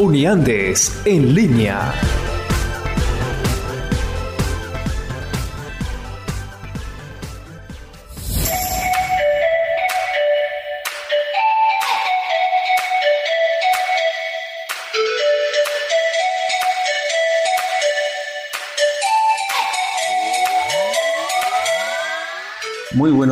Uniandes 0.00 0.98
en 1.04 1.34
línea. 1.34 1.92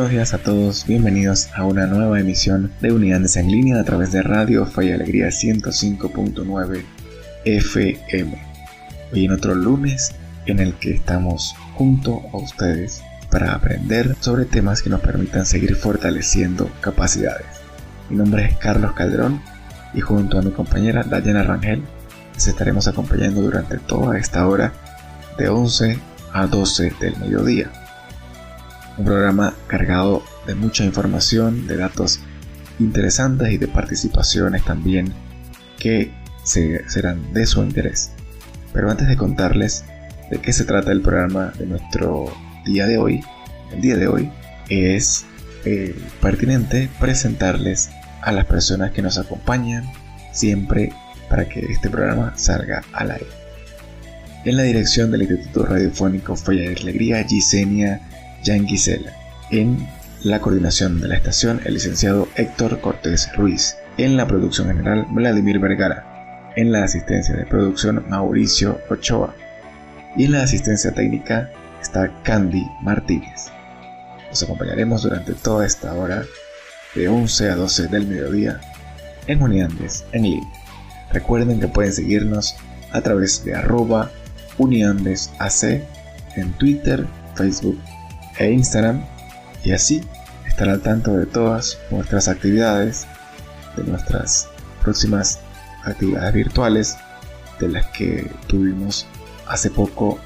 Buenos 0.09 0.31
días 0.31 0.41
a 0.41 0.43
todos, 0.43 0.87
bienvenidos 0.87 1.49
a 1.53 1.65
una 1.65 1.85
nueva 1.85 2.19
emisión 2.19 2.71
de 2.81 2.91
Unidades 2.91 3.35
en 3.35 3.51
línea 3.51 3.79
a 3.79 3.83
través 3.83 4.11
de 4.11 4.23
Radio 4.23 4.65
Fe 4.65 4.85
y 4.85 4.91
Alegría 4.91 5.27
105.9 5.27 6.83
FM. 7.45 8.41
Hoy 9.13 9.25
en 9.25 9.31
otro 9.31 9.53
lunes 9.53 10.15
en 10.47 10.61
el 10.61 10.73
que 10.73 10.95
estamos 10.95 11.53
junto 11.75 12.23
a 12.33 12.37
ustedes 12.37 13.03
para 13.29 13.53
aprender 13.53 14.15
sobre 14.19 14.45
temas 14.45 14.81
que 14.81 14.89
nos 14.89 15.01
permitan 15.01 15.45
seguir 15.45 15.75
fortaleciendo 15.75 16.71
capacidades. 16.81 17.45
Mi 18.09 18.17
nombre 18.17 18.45
es 18.45 18.57
Carlos 18.57 18.93
Calderón 18.93 19.39
y 19.93 20.01
junto 20.01 20.39
a 20.39 20.41
mi 20.41 20.49
compañera 20.49 21.03
Dayana 21.03 21.43
Rangel 21.43 21.83
les 22.33 22.47
estaremos 22.47 22.87
acompañando 22.87 23.43
durante 23.43 23.77
toda 23.77 24.17
esta 24.17 24.47
hora 24.47 24.73
de 25.37 25.49
11 25.49 25.99
a 26.33 26.47
12 26.47 26.93
del 26.99 27.15
mediodía 27.17 27.69
un 28.99 29.05
programa 29.05 29.55
cargado 29.67 30.21
de 30.45 30.55
mucha 30.55 30.83
información, 30.83 31.67
de 31.67 31.77
datos 31.77 32.19
interesantes 32.79 33.51
y 33.51 33.57
de 33.57 33.69
participaciones 33.69 34.63
también 34.65 35.13
que 35.77 36.11
serán 36.43 37.33
de 37.33 37.45
su 37.45 37.63
interés. 37.63 38.11
Pero 38.73 38.91
antes 38.91 39.07
de 39.07 39.15
contarles 39.15 39.85
de 40.29 40.39
qué 40.39 40.51
se 40.51 40.65
trata 40.65 40.91
el 40.91 41.01
programa 41.01 41.53
de 41.57 41.65
nuestro 41.65 42.25
día 42.65 42.87
de 42.87 42.97
hoy, 42.97 43.21
el 43.71 43.81
día 43.81 43.95
de 43.95 44.07
hoy 44.07 44.29
es 44.67 45.25
eh, 45.63 45.95
pertinente 46.21 46.89
presentarles 46.99 47.89
a 48.21 48.33
las 48.33 48.45
personas 48.45 48.91
que 48.91 49.01
nos 49.01 49.17
acompañan 49.17 49.85
siempre 50.33 50.91
para 51.29 51.47
que 51.47 51.61
este 51.61 51.89
programa 51.89 52.33
salga 52.35 52.83
al 52.91 53.11
aire. 53.11 53.27
En 54.43 54.57
la 54.57 54.63
dirección 54.63 55.11
del 55.11 55.21
Instituto 55.21 55.65
Radiofónico 55.65 56.35
Fe 56.35 56.55
y 56.55 56.67
Alegría, 56.67 57.23
Gisenia 57.23 58.08
Jan 58.43 58.67
Gisela. 58.67 59.13
En 59.51 59.87
la 60.23 60.39
coordinación 60.39 60.99
de 60.99 61.07
la 61.07 61.15
estación, 61.15 61.61
el 61.65 61.75
licenciado 61.75 62.27
Héctor 62.35 62.81
Cortés 62.81 63.29
Ruiz. 63.35 63.77
En 63.97 64.17
la 64.17 64.27
producción 64.27 64.67
general, 64.67 65.05
Vladimir 65.11 65.59
Vergara. 65.59 66.51
En 66.55 66.71
la 66.71 66.83
asistencia 66.83 67.35
de 67.35 67.45
producción, 67.45 68.05
Mauricio 68.09 68.79
Ochoa. 68.89 69.33
Y 70.17 70.25
en 70.25 70.33
la 70.33 70.43
asistencia 70.43 70.91
técnica 70.91 71.49
está 71.81 72.11
Candy 72.23 72.65
Martínez. 72.81 73.49
Nos 74.29 74.43
acompañaremos 74.43 75.03
durante 75.03 75.33
toda 75.33 75.65
esta 75.65 75.93
hora, 75.93 76.23
de 76.95 77.07
11 77.07 77.49
a 77.49 77.55
12 77.55 77.87
del 77.87 78.07
mediodía, 78.07 78.59
en 79.27 79.41
Uniandes 79.41 80.05
en 80.11 80.23
línea. 80.23 80.49
Recuerden 81.11 81.59
que 81.59 81.67
pueden 81.67 81.93
seguirnos 81.93 82.55
a 82.91 83.01
través 83.01 83.43
de 83.45 83.55
arroba 83.55 84.11
uniandesac 84.57 85.83
en 86.35 86.51
Twitter, 86.53 87.05
Facebook 87.35 87.79
e 88.39 88.51
Instagram 88.51 89.03
y 89.63 89.71
así 89.71 90.01
estar 90.47 90.69
al 90.69 90.81
tanto 90.81 91.15
de 91.15 91.25
todas 91.25 91.77
nuestras 91.91 92.27
actividades, 92.27 93.05
de 93.77 93.83
nuestras 93.83 94.47
próximas 94.81 95.39
actividades 95.83 96.33
virtuales, 96.33 96.97
de 97.59 97.67
las 97.67 97.85
que 97.87 98.31
tuvimos 98.47 99.05
hace 99.47 99.69
poco 99.69 100.19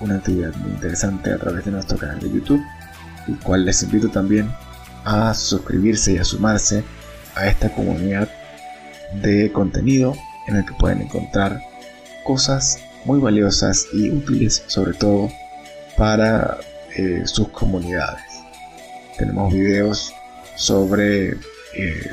una 0.00 0.16
actividad 0.16 0.54
muy 0.56 0.72
interesante 0.72 1.32
a 1.32 1.38
través 1.38 1.64
de 1.64 1.70
nuestro 1.70 1.96
canal 1.96 2.18
de 2.18 2.30
YouTube, 2.30 2.62
el 3.28 3.38
cual 3.38 3.64
les 3.64 3.82
invito 3.82 4.08
también 4.08 4.52
a 5.04 5.32
suscribirse 5.32 6.12
y 6.12 6.18
a 6.18 6.24
sumarse 6.24 6.84
a 7.36 7.46
esta 7.46 7.72
comunidad 7.72 8.28
de 9.22 9.52
contenido 9.52 10.14
en 10.48 10.56
el 10.56 10.64
que 10.64 10.74
pueden 10.74 11.02
encontrar 11.02 11.60
cosas 12.24 12.78
muy 13.04 13.20
valiosas 13.20 13.86
y 13.92 14.10
útiles 14.10 14.64
sobre 14.66 14.94
todo 14.94 15.28
para 15.96 16.58
eh, 16.96 17.22
sus 17.24 17.48
comunidades. 17.48 18.22
Tenemos 19.18 19.52
videos 19.52 20.12
sobre 20.56 21.30
eh, 21.74 22.10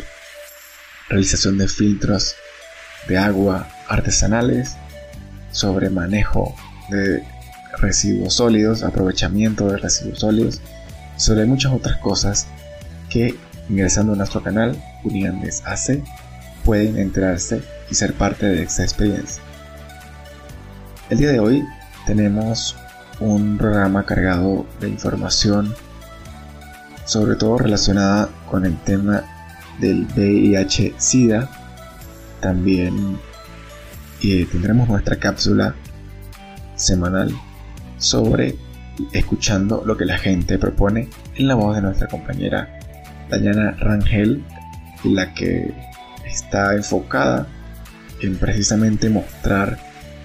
realización 1.10 1.58
de 1.58 1.68
filtros 1.68 2.36
de 3.08 3.18
agua 3.18 3.68
artesanales, 3.88 4.76
sobre 5.52 5.90
manejo 5.90 6.56
de 6.90 7.24
residuos 7.80 8.36
sólidos, 8.36 8.84
aprovechamiento 8.84 9.68
de 9.68 9.78
residuos 9.78 10.20
sólidos, 10.20 10.62
sobre 11.18 11.46
muchas 11.46 11.74
otras 11.74 11.98
cosas 11.98 12.48
que 13.10 13.36
ingresando 13.70 14.14
a 14.14 14.16
nuestro 14.16 14.42
canal 14.42 14.76
Uniandes 15.04 15.64
AC 15.66 16.02
pueden 16.64 16.98
enterarse 16.98 17.62
y 17.90 17.96
ser 17.96 18.14
parte 18.14 18.46
de 18.46 18.64
esta 18.64 18.84
experiencia. 18.84 19.42
El 21.10 21.18
día 21.18 21.32
de 21.32 21.40
hoy 21.40 21.64
tenemos 22.06 22.76
un 23.20 23.58
programa 23.58 24.06
cargado 24.06 24.66
de 24.80 24.90
información, 24.90 25.74
sobre 27.06 27.36
todo 27.36 27.58
relacionada 27.58 28.30
con 28.50 28.66
el 28.66 28.78
tema 28.78 29.24
del 29.80 30.06
VIH-Sida. 30.16 31.50
También 32.40 33.18
eh, 34.24 34.48
tendremos 34.52 34.88
nuestra 34.88 35.18
cápsula 35.18 35.76
semanal 36.76 37.34
sobre 37.98 38.56
escuchando 39.14 39.84
lo 39.86 39.98
que 39.98 40.06
la 40.06 40.18
gente 40.18 40.58
propone 40.58 41.10
en 41.36 41.48
la 41.48 41.56
voz 41.56 41.76
de 41.76 41.82
nuestra 41.82 42.08
compañera 42.08 42.80
Dayana 43.30 43.72
Rangel, 43.80 44.44
la 45.04 45.34
que 45.34 45.74
está 46.26 46.76
enfocada 46.76 47.48
en 48.22 48.38
precisamente 48.38 49.10
mostrar 49.10 49.78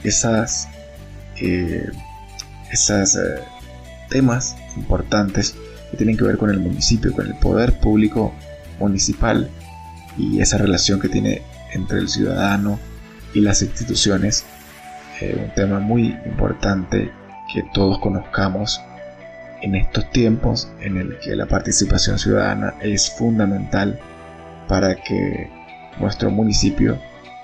esas 0.02 0.68
eh, 1.36 1.86
esos 2.74 3.16
eh, 3.16 3.40
temas 4.10 4.56
importantes 4.76 5.54
que 5.90 5.96
tienen 5.96 6.16
que 6.16 6.24
ver 6.24 6.36
con 6.36 6.50
el 6.50 6.58
municipio, 6.58 7.12
con 7.12 7.26
el 7.26 7.34
poder 7.36 7.78
público 7.78 8.32
municipal 8.78 9.48
y 10.18 10.40
esa 10.40 10.58
relación 10.58 11.00
que 11.00 11.08
tiene 11.08 11.42
entre 11.72 11.98
el 11.98 12.08
ciudadano 12.08 12.78
y 13.32 13.40
las 13.40 13.62
instituciones. 13.62 14.44
Eh, 15.20 15.40
un 15.40 15.54
tema 15.54 15.78
muy 15.78 16.16
importante 16.26 17.10
que 17.52 17.62
todos 17.72 17.98
conozcamos 18.00 18.80
en 19.62 19.76
estos 19.76 20.10
tiempos 20.10 20.68
en 20.80 20.96
el 20.96 21.18
que 21.20 21.36
la 21.36 21.46
participación 21.46 22.18
ciudadana 22.18 22.74
es 22.82 23.10
fundamental 23.10 23.98
para 24.68 24.96
que 24.96 25.48
nuestro 26.00 26.30
municipio, 26.30 26.98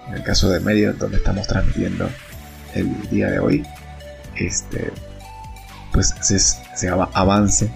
en 0.08 0.14
el 0.14 0.22
caso 0.24 0.50
de 0.50 0.58
Mérida, 0.60 0.92
donde 0.92 1.18
estamos 1.18 1.46
transmitiendo 1.46 2.08
el 2.74 3.08
día 3.10 3.30
de 3.30 3.38
hoy, 3.38 3.64
este, 4.36 4.90
pues 5.92 6.14
se, 6.20 6.88
avance 6.88 7.70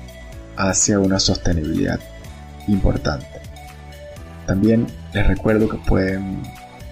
hacia 0.57 0.99
una 0.99 1.19
sostenibilidad 1.19 1.99
importante. 2.69 3.27
También 4.47 4.87
les 5.13 5.27
recuerdo 5.27 5.69
que 5.69 5.79
pueden 5.79 6.43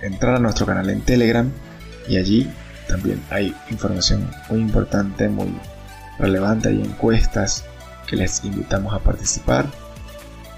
entrar 0.02 0.36
a 0.36 0.38
nuestro 0.38 0.66
canal 0.66 0.90
en 0.90 1.02
Telegram 1.02 1.50
y 2.08 2.16
allí 2.16 2.50
también 2.88 3.22
hay 3.30 3.54
información 3.70 4.28
muy 4.50 4.60
importante, 4.60 5.28
muy 5.28 5.52
relevante, 6.18 6.68
hay 6.68 6.80
encuestas 6.80 7.64
que 8.06 8.16
les 8.16 8.44
invitamos 8.44 8.92
a 8.92 8.98
participar 8.98 9.66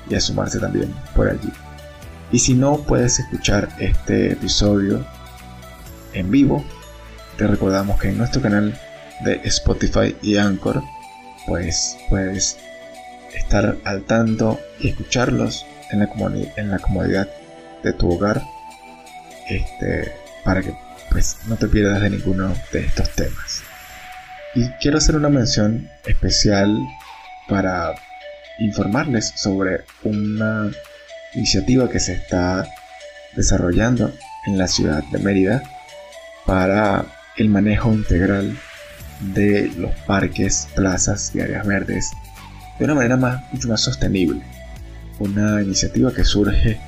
y 0.09 0.15
a 0.15 0.21
sumarse 0.21 0.59
también 0.59 0.95
por 1.15 1.29
allí. 1.29 1.53
Y 2.33 2.39
si 2.39 2.55
no 2.55 2.79
puedes 2.79 3.19
escuchar 3.19 3.69
este 3.79 4.33
episodio 4.33 5.05
en 6.15 6.31
vivo, 6.31 6.65
te 7.37 7.47
recordamos 7.47 8.01
que 8.01 8.09
en 8.09 8.19
nuestro 8.19 8.41
canal 8.41 8.79
de 9.21 9.41
Spotify 9.45 10.17
y 10.23 10.37
Anchor, 10.37 10.83
pues 11.47 11.97
puedes 12.09 12.59
estar 13.35 13.77
al 13.85 14.03
tanto 14.03 14.61
y 14.81 14.89
escucharlos 14.89 15.67
en 15.91 16.01
la, 16.01 16.09
en 16.57 16.71
la 16.71 16.79
comodidad 16.79 17.29
de 17.83 17.93
tu 17.93 18.11
hogar 18.11 18.43
este, 19.49 20.13
para 20.45 20.63
que 20.63 20.75
pues 21.11 21.37
no 21.47 21.57
te 21.57 21.69
pierdas 21.69 22.01
de 22.01 22.11
ninguno 22.11 22.55
de 22.73 22.81
estos 22.81 23.11
temas. 23.11 23.63
Y 24.55 24.69
quiero 24.81 24.99
hacer 24.99 25.17
una 25.17 25.29
mención 25.29 25.89
especial 26.07 26.77
para 27.49 27.95
informarles 28.59 29.33
sobre 29.37 29.85
una 30.03 30.71
iniciativa 31.35 31.89
que 31.89 32.01
se 32.01 32.15
está 32.15 32.67
desarrollando 33.37 34.13
en 34.47 34.59
la 34.59 34.69
ciudad 34.69 35.03
de 35.11 35.19
Mérida 35.19 35.63
para 36.47 37.05
el 37.37 37.49
manejo 37.49 37.93
integral 37.93 38.57
de 39.21 39.71
los 39.77 39.91
parques, 40.07 40.69
plazas 40.75 41.33
y 41.35 41.41
áreas 41.41 41.67
verdes 41.67 42.11
de 42.79 42.85
una 42.85 42.95
manera 42.95 43.17
más, 43.17 43.43
mucho 43.53 43.69
más 43.69 43.81
sostenible. 43.81 44.43
Una 45.19 45.63
iniciativa 45.63 46.13
que 46.13 46.25
surge 46.25 46.81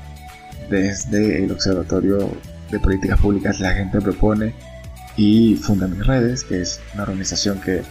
desde 0.69 1.45
el 1.45 1.53
Observatorio 1.53 2.31
de 2.71 2.81
Políticas 2.81 3.21
Públicas 3.21 3.61
La 3.61 3.73
Gente 3.73 4.01
Propone 4.01 4.53
y 5.17 5.55
Funda 5.57 5.87
Mis 5.87 6.07
Redes, 6.07 6.45
que 6.45 6.61
es 6.61 6.81
una 6.95 7.05
organización 7.05 7.61
que 7.61 7.83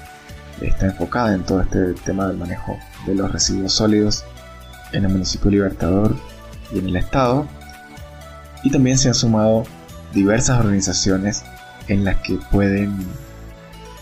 está 0.61 0.87
enfocada 0.87 1.33
en 1.33 1.43
todo 1.43 1.61
este 1.61 1.93
tema 2.05 2.27
del 2.27 2.37
manejo 2.37 2.77
de 3.05 3.15
los 3.15 3.31
residuos 3.31 3.73
sólidos 3.73 4.23
en 4.91 5.05
el 5.05 5.11
municipio 5.11 5.51
Libertador 5.51 6.15
y 6.73 6.79
en 6.79 6.89
el 6.89 6.95
estado. 6.97 7.47
Y 8.63 8.71
también 8.71 8.97
se 8.97 9.09
han 9.09 9.13
sumado 9.13 9.63
diversas 10.13 10.59
organizaciones 10.59 11.43
en 11.87 12.03
las 12.03 12.17
que 12.17 12.39
pueden, 12.51 12.95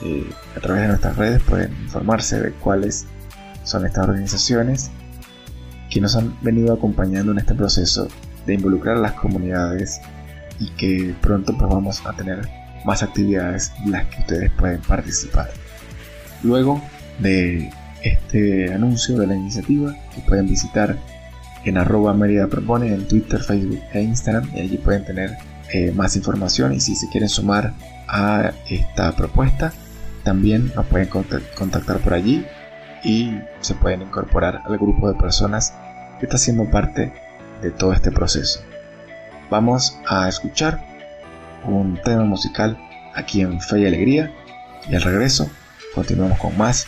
eh, 0.02 0.30
a 0.56 0.60
través 0.60 0.84
de 0.84 0.88
nuestras 0.90 1.18
redes, 1.18 1.42
pueden 1.44 1.72
informarse 1.84 2.40
de 2.40 2.52
cuáles 2.52 3.06
son 3.64 3.86
estas 3.86 4.08
organizaciones 4.08 4.92
que 5.90 6.02
nos 6.02 6.16
han 6.16 6.36
venido 6.42 6.74
acompañando 6.74 7.32
en 7.32 7.40
este 7.40 7.54
proceso 7.54 8.08
de 8.46 8.56
involucrar 8.56 8.98
a 8.98 9.02
las 9.02 9.14
comunidades 9.14 10.02
y 10.60 10.70
que 10.72 11.16
pronto 11.22 11.56
pues 11.58 11.70
vamos 11.70 12.06
a 12.06 12.14
tener 12.14 12.48
más 12.86 13.04
actividades 13.04 13.72
en 13.84 13.92
las 13.92 14.06
que 14.08 14.22
ustedes 14.22 14.52
pueden 14.52 14.82
participar. 14.82 15.50
Luego 16.42 16.82
de 17.20 17.72
este 18.02 18.74
anuncio 18.74 19.18
de 19.18 19.28
la 19.28 19.36
iniciativa 19.36 19.96
que 20.14 20.22
pueden 20.22 20.48
visitar 20.48 20.98
en 21.64 21.78
arroba 21.78 22.14
Mérida 22.14 22.48
Propone 22.48 22.94
en 22.94 23.08
Twitter, 23.08 23.42
Facebook 23.42 23.80
e 23.94 24.02
Instagram 24.02 24.50
y 24.54 24.60
allí 24.60 24.78
pueden 24.78 25.06
tener 25.06 25.38
eh, 25.72 25.92
más 25.92 26.16
información 26.16 26.74
y 26.74 26.80
si 26.80 26.96
se 26.96 27.08
quieren 27.08 27.30
sumar 27.30 27.74
a 28.08 28.52
esta 28.70 29.14
propuesta 29.14 29.72
también 30.24 30.72
nos 30.76 30.86
pueden 30.88 31.10
contactar 31.10 32.00
por 32.00 32.14
allí 32.14 32.46
y 33.04 33.38
se 33.60 33.76
pueden 33.76 34.02
incorporar 34.02 34.62
al 34.66 34.78
grupo 34.78 35.12
de 35.12 35.20
personas 35.20 35.74
que 36.20 36.26
está 36.26 36.38
siendo 36.38 36.70
parte 36.70 37.12
de 37.62 37.72
todo 37.72 37.94
este 37.94 38.12
proceso. 38.12 38.62
Vamos 39.50 39.98
a 40.08 40.28
escuchar 40.28 40.84
un 41.66 42.00
tema 42.04 42.24
musical 42.24 42.78
aquí 43.14 43.42
en 43.42 43.60
Fe 43.62 43.82
y 43.82 43.86
Alegría 43.86 44.32
y 44.90 44.96
al 44.96 45.02
regreso 45.02 45.50
continuamos 45.94 46.40
con 46.40 46.58
más 46.58 46.88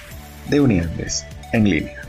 de 0.50 0.62
Uniandes 0.62 1.26
en 1.54 1.70
línea. 1.70 2.05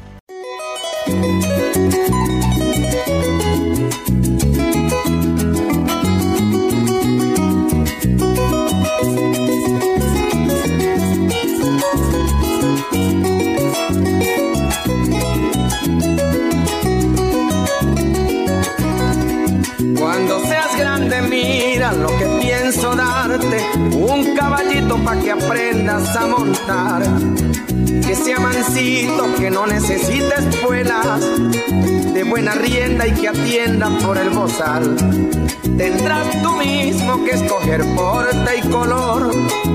Tendrás 35.77 36.41
tú 36.41 36.53
mismo 36.53 37.25
que 37.25 37.33
escoger 37.33 37.85
porte 37.97 38.59
y 38.63 38.69
color, 38.69 39.33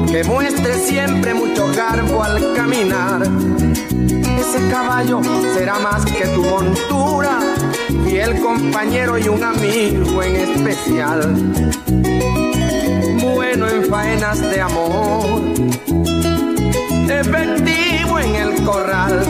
que 0.09 0.23
muestre 0.23 0.75
siempre 0.75 1.33
mucho 1.33 1.67
garbo 1.75 2.23
al 2.23 2.53
caminar. 2.53 3.21
Ese 3.21 4.69
caballo 4.69 5.19
será 5.53 5.77
más 5.79 6.05
que 6.05 6.25
tu 6.27 6.43
montura 6.43 7.39
y 8.09 8.15
el 8.15 8.39
compañero 8.39 9.17
y 9.17 9.27
un 9.27 9.43
amigo 9.43 10.23
en 10.23 10.35
especial. 10.37 11.35
Bueno 13.21 13.67
en 13.67 13.85
faenas 13.89 14.39
de 14.39 14.61
amor, 14.61 15.41
efectivo 17.09 18.19
en 18.19 18.35
el 18.35 18.63
corral, 18.63 19.21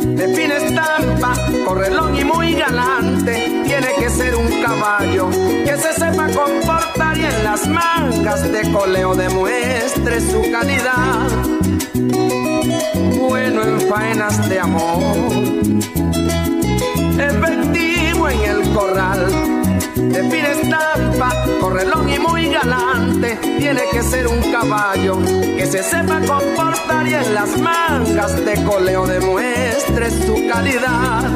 de 0.00 0.34
fina 0.34 0.56
estampa, 0.56 1.34
correlón 1.64 2.16
y 2.16 2.24
muy 2.24 2.54
galante. 2.54 3.61
De 8.22 8.70
coleo 8.70 9.16
demuestre 9.16 10.20
su 10.20 10.48
calidad. 10.52 11.28
Bueno 13.18 13.62
en 13.64 13.80
faenas 13.88 14.48
de 14.48 14.60
amor, 14.60 15.16
efectivo 17.18 18.28
en 18.28 18.40
el 18.42 18.72
corral. 18.72 19.26
De 19.96 20.22
fina 20.30 20.48
estampa, 20.50 21.30
correlón 21.60 22.08
y 22.08 22.18
muy 22.20 22.46
galante, 22.46 23.36
tiene 23.58 23.80
que 23.90 24.02
ser 24.04 24.28
un 24.28 24.52
caballo 24.52 25.18
que 25.56 25.66
se 25.66 25.82
sepa 25.82 26.20
comportar 26.20 27.08
y 27.08 27.14
en 27.14 27.34
las 27.34 27.58
mangas 27.58 28.44
de 28.44 28.62
coleo 28.62 29.04
demuestre 29.04 30.10
su 30.12 30.46
calidad. 30.48 31.28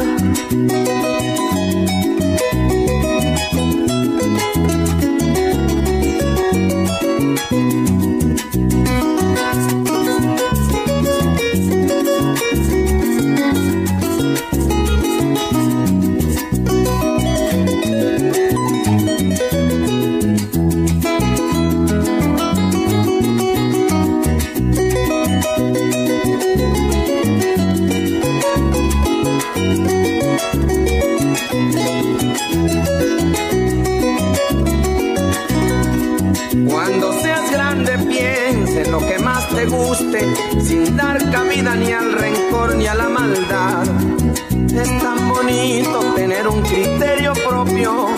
sin 40.62 40.96
dar 40.96 41.18
cabida 41.30 41.74
ni 41.74 41.92
al 41.92 42.12
rencor 42.12 42.76
ni 42.76 42.86
a 42.86 42.94
la 42.94 43.08
maldad. 43.08 43.84
Es 44.50 44.98
tan 45.02 45.28
bonito 45.28 46.00
tener 46.14 46.46
un 46.46 46.62
criterio 46.62 47.32
propio, 47.48 48.08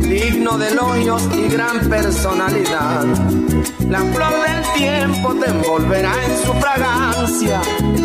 digno 0.00 0.58
de 0.58 0.68
elogios 0.68 1.22
y 1.36 1.48
gran 1.48 1.78
personalidad. 1.88 3.04
La 3.88 4.00
flor 4.00 4.32
del 4.46 4.72
tiempo 4.74 5.34
te 5.34 5.50
envolverá 5.50 6.12
en 6.24 6.36
su 6.44 6.52
fragancia, 6.54 7.60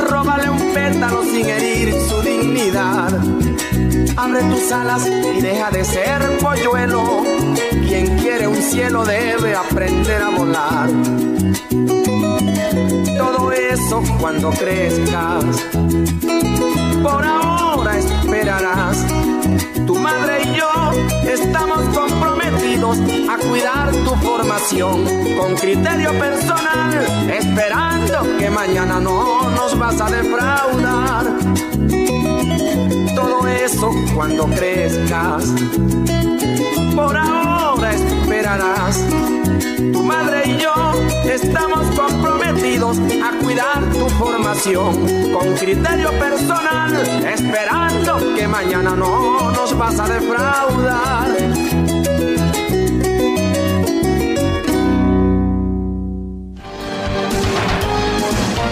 róbale 0.09 0.49
un 0.49 0.73
pétalo 0.73 1.23
sin 1.23 1.45
herir 1.47 1.93
su 2.07 2.21
dignidad. 2.21 3.11
Abre 4.17 4.41
tus 4.43 4.71
alas 4.71 5.07
y 5.07 5.41
deja 5.41 5.71
de 5.71 5.83
ser 5.83 6.37
polluelo. 6.39 7.23
Quien 7.87 8.17
quiere 8.17 8.47
un 8.47 8.61
cielo 8.61 9.03
debe 9.05 9.55
aprender 9.55 10.21
a 10.21 10.29
volar 10.29 10.89
todo 13.17 13.51
eso 13.51 14.03
cuando 14.19 14.49
crezcas. 14.51 15.43
Por 17.03 17.25
ahora 17.25 17.97
esperarás. 17.97 19.05
Tu 19.85 19.95
madre 19.95 20.43
y 20.43 20.57
yo 20.57 20.71
estamos 21.29 21.83
comprometidos 21.97 22.97
a 23.29 23.37
cuidar 23.37 23.91
tu 23.91 24.15
formación 24.15 25.05
con 25.37 25.55
criterio 25.55 26.11
personal, 26.17 27.05
esperando 27.31 28.37
que 28.37 28.49
mañana 28.49 28.99
no 28.99 29.49
nos 29.51 29.77
vas 29.77 30.01
a 30.01 30.09
defraudar. 30.09 31.25
Todo 33.15 33.47
eso 33.47 33.91
cuando 34.15 34.45
crezcas. 34.47 35.53
Por 36.95 37.17
ahora 37.17 37.54
ahora 37.75 37.93
esperarás. 37.93 39.05
Tu 39.93 40.03
madre 40.03 40.43
y 40.45 40.57
yo 40.57 40.73
estamos 41.29 41.87
comprometidos 41.99 42.97
a 42.99 43.37
cuidar 43.43 43.83
tu 43.91 44.07
formación 44.09 44.95
con 45.33 45.53
criterio 45.55 46.11
personal, 46.11 46.93
esperando 47.25 48.35
que 48.35 48.47
mañana 48.47 48.95
no 48.95 49.51
nos 49.51 49.77
vas 49.77 49.99
a 49.99 50.07
defraudar. 50.07 51.27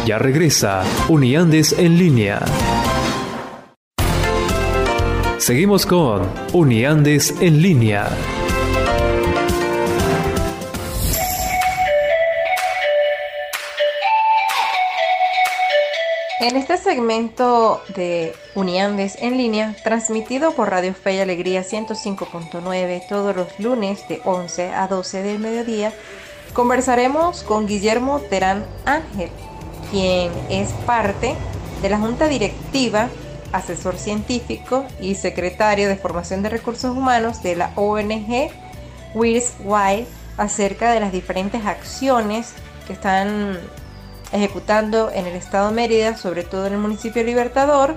Ya 0.05 0.17
regresa 0.17 0.83
Uniandes 1.07 1.74
en 1.77 1.98
línea. 1.98 2.39
Seguimos 5.38 5.86
con 5.86 6.22
Uniandes 6.53 7.36
en 7.41 7.62
línea. 7.62 8.10
En 16.43 16.57
este 16.57 16.75
segmento 16.75 17.81
de 17.95 18.35
Uniandes 18.53 19.15
en 19.21 19.38
línea, 19.38 19.77
transmitido 19.81 20.51
por 20.51 20.71
Radio 20.71 20.93
Fe 20.93 21.15
y 21.15 21.19
Alegría 21.19 21.62
105.9 21.62 23.07
todos 23.07 23.33
los 23.33 23.57
lunes 23.62 24.05
de 24.09 24.19
11 24.25 24.73
a 24.73 24.89
12 24.89 25.23
del 25.23 25.39
mediodía, 25.39 25.93
conversaremos 26.51 27.43
con 27.43 27.65
Guillermo 27.65 28.19
Terán 28.19 28.65
Ángel, 28.83 29.29
quien 29.89 30.33
es 30.50 30.67
parte 30.85 31.33
de 31.81 31.88
la 31.88 31.97
Junta 31.97 32.27
Directiva, 32.27 33.07
asesor 33.53 33.95
científico 33.95 34.83
y 35.00 35.15
secretario 35.15 35.88
de 35.88 35.95
Formación 35.95 36.43
de 36.43 36.50
Recursos 36.50 36.91
Humanos 36.91 37.41
de 37.41 37.55
la 37.55 37.71
ONG 37.77 38.51
Wills 39.13 39.53
Wild 39.63 40.07
acerca 40.35 40.91
de 40.91 41.00
las 41.00 41.13
diferentes 41.13 41.65
acciones 41.65 42.51
que 42.85 42.91
están 42.91 43.59
ejecutando 44.33 45.11
en 45.13 45.25
el 45.25 45.35
estado 45.35 45.69
de 45.69 45.75
Mérida, 45.75 46.17
sobre 46.17 46.43
todo 46.43 46.67
en 46.67 46.73
el 46.73 46.79
municipio 46.79 47.23
Libertador, 47.23 47.95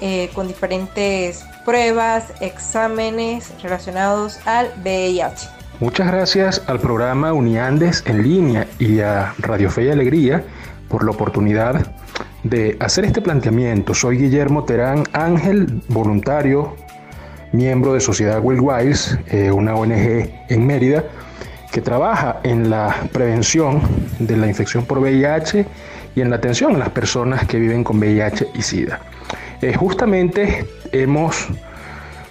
eh, 0.00 0.30
con 0.34 0.48
diferentes 0.48 1.44
pruebas, 1.64 2.32
exámenes 2.40 3.52
relacionados 3.62 4.38
al 4.46 4.72
VIH. 4.82 5.48
Muchas 5.80 6.06
gracias 6.06 6.62
al 6.66 6.80
programa 6.80 7.32
Uniandes 7.32 8.02
en 8.06 8.22
línea 8.22 8.66
y 8.78 9.00
a 9.00 9.34
Radio 9.38 9.70
Fe 9.70 9.84
y 9.84 9.90
Alegría 9.90 10.44
por 10.88 11.04
la 11.04 11.10
oportunidad 11.10 11.86
de 12.44 12.76
hacer 12.80 13.04
este 13.04 13.20
planteamiento. 13.20 13.94
Soy 13.94 14.18
Guillermo 14.18 14.64
Terán 14.64 15.04
Ángel, 15.12 15.82
voluntario, 15.88 16.76
miembro 17.52 17.94
de 17.94 18.00
Sociedad 18.00 18.40
Will 18.42 18.60
Wise, 18.60 19.18
eh, 19.28 19.50
una 19.50 19.74
ONG 19.74 20.30
en 20.48 20.66
Mérida 20.66 21.04
que 21.74 21.80
trabaja 21.80 22.38
en 22.44 22.70
la 22.70 22.94
prevención 23.10 23.82
de 24.20 24.36
la 24.36 24.46
infección 24.46 24.84
por 24.86 25.00
VIH 25.00 25.66
y 26.14 26.20
en 26.20 26.30
la 26.30 26.36
atención 26.36 26.76
a 26.76 26.78
las 26.78 26.90
personas 26.90 27.48
que 27.48 27.58
viven 27.58 27.82
con 27.82 27.98
VIH 27.98 28.50
y 28.54 28.62
SIDA. 28.62 29.00
Eh, 29.60 29.74
justamente 29.74 30.66
hemos 30.92 31.48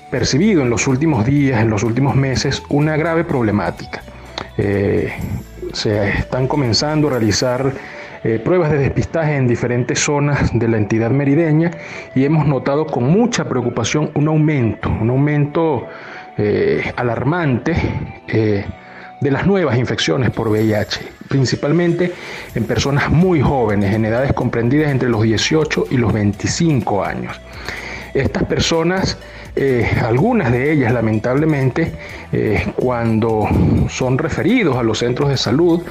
percibido 0.10 0.62
en 0.62 0.70
los 0.70 0.88
últimos 0.88 1.26
días, 1.26 1.62
en 1.62 1.70
los 1.70 1.84
últimos 1.84 2.16
meses, 2.16 2.64
una 2.70 2.96
grave 2.96 3.26
problemática. 3.26 4.02
Eh, 4.58 5.12
se 5.74 6.20
están 6.20 6.48
comenzando 6.48 7.10
a 7.10 7.12
realizar 7.12 7.70
eh, 8.24 8.40
pruebas 8.40 8.72
de 8.72 8.78
despistaje 8.78 9.36
en 9.36 9.46
diferentes 9.46 10.00
zonas 10.00 10.58
de 10.58 10.70
la 10.70 10.78
entidad 10.78 11.12
merideña 11.12 11.70
y 12.16 12.24
hemos 12.24 12.48
notado 12.48 12.88
con 12.88 13.04
mucha 13.04 13.44
preocupación 13.44 14.10
un 14.14 14.30
aumento, 14.30 14.90
un 14.90 15.10
aumento 15.10 15.86
alarmante 16.96 17.76
de 19.24 19.32
las 19.32 19.48
nuevas 19.48 19.78
infecciones 19.78 20.32
por 20.32 20.50
VIH, 20.50 21.00
principalmente 21.30 22.12
en 22.54 22.66
personas 22.66 23.10
muy 23.10 23.42
jóvenes, 23.42 23.96
en 23.96 24.04
edades 24.04 24.34
comprendidas 24.34 24.92
entre 24.92 25.08
los 25.08 25.24
18 25.24 25.86
y 25.92 25.98
los 25.98 26.12
25 26.12 27.06
años. 27.06 27.40
Estas 28.14 28.44
personas, 28.44 29.18
eh, 29.56 29.90
algunas 30.04 30.52
de 30.52 30.74
ellas 30.74 30.92
lamentablemente, 30.92 31.94
eh, 32.34 32.68
cuando 32.76 33.48
son 33.90 34.18
referidos 34.18 34.76
a 34.76 34.84
los 34.84 35.00
centros 35.00 35.30
de 35.30 35.38
salud 35.38 35.82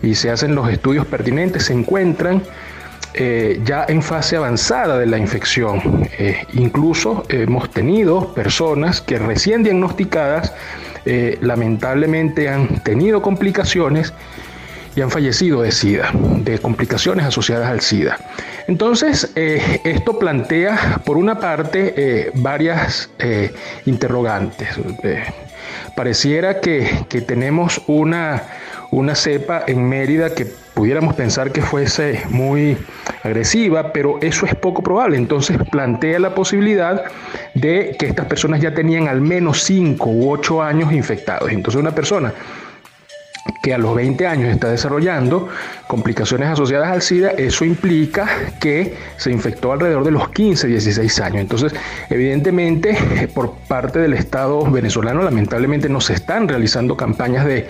y 0.00 0.14
se 0.14 0.30
hacen 0.30 0.54
los 0.54 0.70
estudios 0.70 1.06
pertinentes, 1.06 1.64
se 1.64 1.72
encuentran 1.72 2.40
eh, 3.14 3.60
ya 3.64 3.84
en 3.88 4.00
fase 4.00 4.36
avanzada 4.36 4.96
de 4.98 5.06
la 5.06 5.18
infección. 5.18 6.06
incluso 6.52 7.24
hemos 7.30 7.70
tenido 7.70 8.32
personas 8.32 9.00
que 9.00 9.18
recién 9.18 9.62
diagnosticadas 9.62 10.52
eh, 11.06 11.38
lamentablemente 11.40 12.48
han 12.48 12.82
tenido 12.82 13.22
complicaciones 13.22 14.12
y 14.96 15.02
han 15.02 15.10
fallecido 15.10 15.62
de 15.62 15.70
SIDA, 15.70 16.10
de 16.12 16.58
complicaciones 16.58 17.24
asociadas 17.26 17.70
al 17.70 17.80
SIDA. 17.80 18.18
Entonces, 18.66 19.30
eh, 19.36 19.80
esto 19.84 20.18
plantea, 20.18 21.00
por 21.04 21.16
una 21.16 21.38
parte, 21.38 21.94
eh, 21.96 22.30
varias 22.34 23.10
interrogantes. 23.84 24.68
pareciera 25.94 26.60
que, 26.60 27.06
que 27.08 27.20
tenemos 27.20 27.80
una, 27.86 28.42
una 28.90 29.14
cepa 29.14 29.64
en 29.66 29.88
Mérida 29.88 30.34
que 30.34 30.46
pudiéramos 30.74 31.14
pensar 31.14 31.52
que 31.52 31.62
fuese 31.62 32.22
muy 32.28 32.76
agresiva, 33.22 33.92
pero 33.92 34.18
eso 34.20 34.46
es 34.46 34.54
poco 34.54 34.82
probable. 34.82 35.16
Entonces 35.16 35.58
plantea 35.70 36.18
la 36.18 36.34
posibilidad 36.34 37.04
de 37.54 37.96
que 37.98 38.06
estas 38.06 38.26
personas 38.26 38.60
ya 38.60 38.74
tenían 38.74 39.08
al 39.08 39.20
menos 39.20 39.62
5 39.62 40.08
u 40.08 40.30
8 40.30 40.62
años 40.62 40.92
infectados. 40.92 41.50
Entonces 41.50 41.80
una 41.80 41.94
persona 41.94 42.32
que 43.62 43.74
a 43.74 43.78
los 43.78 43.94
20 43.94 44.26
años 44.26 44.50
está 44.50 44.70
desarrollando 44.70 45.48
complicaciones 45.86 46.48
asociadas 46.48 46.90
al 46.90 47.02
SIDA, 47.02 47.30
eso 47.30 47.64
implica 47.64 48.26
que 48.60 48.94
se 49.16 49.30
infectó 49.30 49.72
alrededor 49.72 50.04
de 50.04 50.10
los 50.10 50.28
15, 50.30 50.66
16 50.66 51.20
años. 51.20 51.40
Entonces, 51.40 51.72
evidentemente, 52.10 52.96
por 53.34 53.52
parte 53.68 54.00
del 54.00 54.14
Estado 54.14 54.68
venezolano, 54.70 55.22
lamentablemente 55.22 55.88
no 55.88 56.00
se 56.00 56.14
están 56.14 56.48
realizando 56.48 56.96
campañas 56.96 57.46
de, 57.46 57.66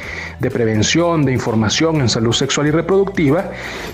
prevención, 0.50 1.24
de 1.24 1.32
información 1.32 2.00
en 2.00 2.08
salud 2.08 2.32
sexual 2.32 2.68
y 2.68 2.70
reproductiva, 2.70 3.50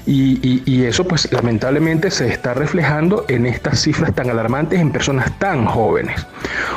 y, 0.06 0.62
y 0.64 0.84
eso 0.84 1.06
pues 1.06 1.30
lamentablemente 1.32 2.10
se 2.10 2.28
está 2.28 2.54
reflejando 2.54 3.24
en 3.28 3.46
estas 3.46 3.80
cifras 3.80 4.14
tan 4.14 4.30
alarmantes 4.30 4.80
en 4.80 4.92
personas 4.92 5.36
tan 5.38 5.64
jóvenes. 5.66 6.26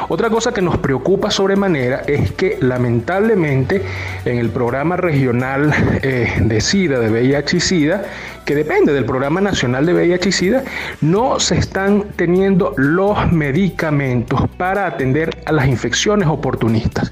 Otra 0.08 0.30
cosa 0.30 0.54
que 0.54 0.62
nos 0.62 0.78
preocupa 0.78 1.30
sobremanera 1.30 2.04
es 2.08 2.32
que 2.32 2.58
lamentablemente 2.62 3.82
en 4.24 4.38
el 4.38 4.50
programa 4.50 4.98
regional 4.98 5.74
eh, 6.02 6.34
de 6.42 6.62
SIDA, 6.62 7.00
de 7.00 7.10
VIH 7.10 7.35
y 7.54 7.60
SIDA, 7.60 8.04
que 8.46 8.56
depende 8.56 8.94
del 8.94 9.06
Programa 9.06 9.42
Nacional 9.42 9.86
de 9.86 9.94
VIH 9.94 10.30
y 10.30 10.32
SIDA, 10.32 10.64
no 11.02 11.40
se 11.40 11.58
están 11.58 12.06
teniendo 12.16 12.74
los 12.78 13.32
medicamentos 13.32 14.42
para 14.58 14.88
atender 14.88 15.38
a 15.46 15.52
las 15.52 15.68
infecciones 15.68 16.28
oportunistas. 16.28 17.12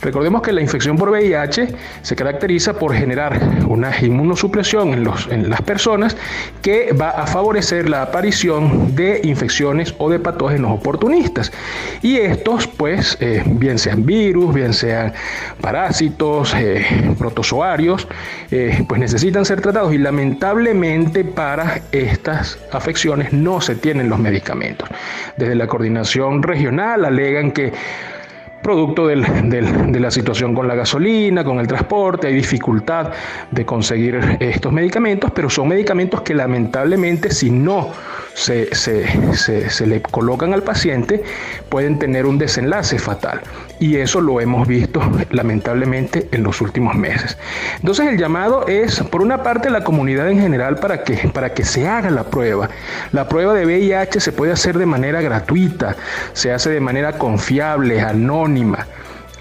Recordemos 0.00 0.42
que 0.42 0.52
la 0.52 0.60
infección 0.60 0.96
por 0.96 1.10
VIH 1.10 1.68
se 2.02 2.16
caracteriza 2.16 2.74
por 2.74 2.94
generar 2.94 3.40
una 3.68 3.92
inmunosupresión 4.00 4.94
en 5.30 5.50
las 5.50 5.62
personas 5.62 6.16
que 6.60 6.92
va 6.92 7.10
a 7.10 7.26
favorecer 7.26 7.88
la 7.88 8.02
aparición 8.02 8.94
de 8.94 9.20
infecciones 9.24 9.94
o 9.98 10.10
de 10.10 10.18
patógenos 10.18 10.72
oportunistas. 10.72 11.52
Y 12.02 12.16
estos, 12.16 12.66
pues, 12.66 13.16
eh, 13.20 13.42
bien 13.46 13.78
sean 13.78 14.04
virus, 14.04 14.52
bien 14.54 14.72
sean 14.72 15.12
parásitos, 15.60 16.54
eh, 16.54 16.84
protozoarios, 17.18 18.06
eh, 18.50 18.84
pues 18.88 19.00
necesitan 19.00 19.44
ser 19.44 19.61
tratados 19.62 19.94
y 19.94 19.98
lamentablemente 19.98 21.24
para 21.24 21.80
estas 21.92 22.58
afecciones 22.72 23.32
no 23.32 23.60
se 23.60 23.76
tienen 23.76 24.10
los 24.10 24.18
medicamentos. 24.18 24.88
Desde 25.36 25.54
la 25.54 25.66
coordinación 25.66 26.42
regional 26.42 27.04
alegan 27.04 27.52
que 27.52 27.72
producto 28.62 29.08
de 29.08 29.16
la 30.00 30.10
situación 30.10 30.54
con 30.54 30.68
la 30.68 30.74
gasolina, 30.74 31.42
con 31.42 31.58
el 31.58 31.66
transporte, 31.66 32.28
hay 32.28 32.34
dificultad 32.34 33.10
de 33.50 33.66
conseguir 33.66 34.36
estos 34.38 34.72
medicamentos, 34.72 35.32
pero 35.32 35.50
son 35.50 35.68
medicamentos 35.68 36.22
que 36.22 36.34
lamentablemente 36.34 37.30
si 37.30 37.50
no 37.50 37.90
se, 38.34 38.74
se, 38.74 39.86
le 39.86 40.02
colocan 40.02 40.54
al 40.54 40.62
paciente 40.62 41.22
pueden 41.68 41.98
tener 41.98 42.26
un 42.26 42.38
desenlace 42.38 42.98
fatal. 42.98 43.40
Y 43.78 43.96
eso 43.96 44.20
lo 44.20 44.40
hemos 44.40 44.68
visto 44.68 45.00
lamentablemente 45.30 46.28
en 46.30 46.44
los 46.44 46.60
últimos 46.60 46.94
meses. 46.94 47.36
Entonces 47.76 48.06
el 48.06 48.18
llamado 48.18 48.66
es, 48.68 49.00
por 49.00 49.22
una 49.22 49.42
parte, 49.42 49.70
la 49.70 49.84
comunidad 49.84 50.30
en 50.30 50.40
general 50.40 50.76
para 50.76 51.02
que, 51.02 51.28
para 51.28 51.52
que 51.52 51.64
se 51.64 51.88
haga 51.88 52.10
la 52.10 52.24
prueba. 52.24 52.68
La 53.12 53.28
prueba 53.28 53.54
de 53.54 53.66
VIH 53.66 54.20
se 54.20 54.32
puede 54.32 54.52
hacer 54.52 54.78
de 54.78 54.86
manera 54.86 55.20
gratuita, 55.20 55.96
se 56.32 56.52
hace 56.52 56.70
de 56.70 56.80
manera 56.80 57.18
confiable, 57.18 58.00
anónima. 58.00 58.86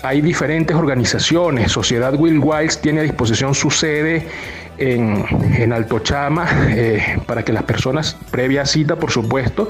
Hay 0.04 0.22
diferentes 0.22 0.76
organizaciones. 0.76 1.72
Sociedad 1.72 2.16
Will 2.16 2.40
Wiles 2.40 2.82
tiene 2.82 3.02
a 3.02 3.04
disposición 3.04 3.54
su 3.54 3.70
sede 3.70 4.26
en, 4.82 5.24
en 5.58 5.72
Alto 5.72 6.00
Chama 6.00 6.48
eh, 6.70 7.20
para 7.28 7.44
que 7.44 7.54
las 7.54 7.64
personas, 7.64 8.18
previa 8.32 8.66
cita 8.66 8.96
por 8.96 9.12
supuesto, 9.12 9.70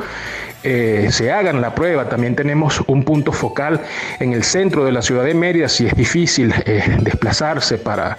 eh, 0.64 1.10
se 1.12 1.32
hagan 1.32 1.60
la 1.60 1.76
prueba. 1.76 2.08
También 2.08 2.36
tenemos 2.36 2.82
un 2.88 3.04
punto 3.04 3.32
focal 3.32 3.82
en 4.20 4.34
el 4.34 4.44
centro 4.44 4.86
de 4.86 4.92
la 4.92 5.02
ciudad 5.02 5.26
de 5.26 5.34
Mérida, 5.34 5.68
si 5.68 5.86
es 5.86 5.96
difícil 5.96 6.54
eh, 6.66 6.98
desplazarse 7.02 7.78
para 7.78 8.18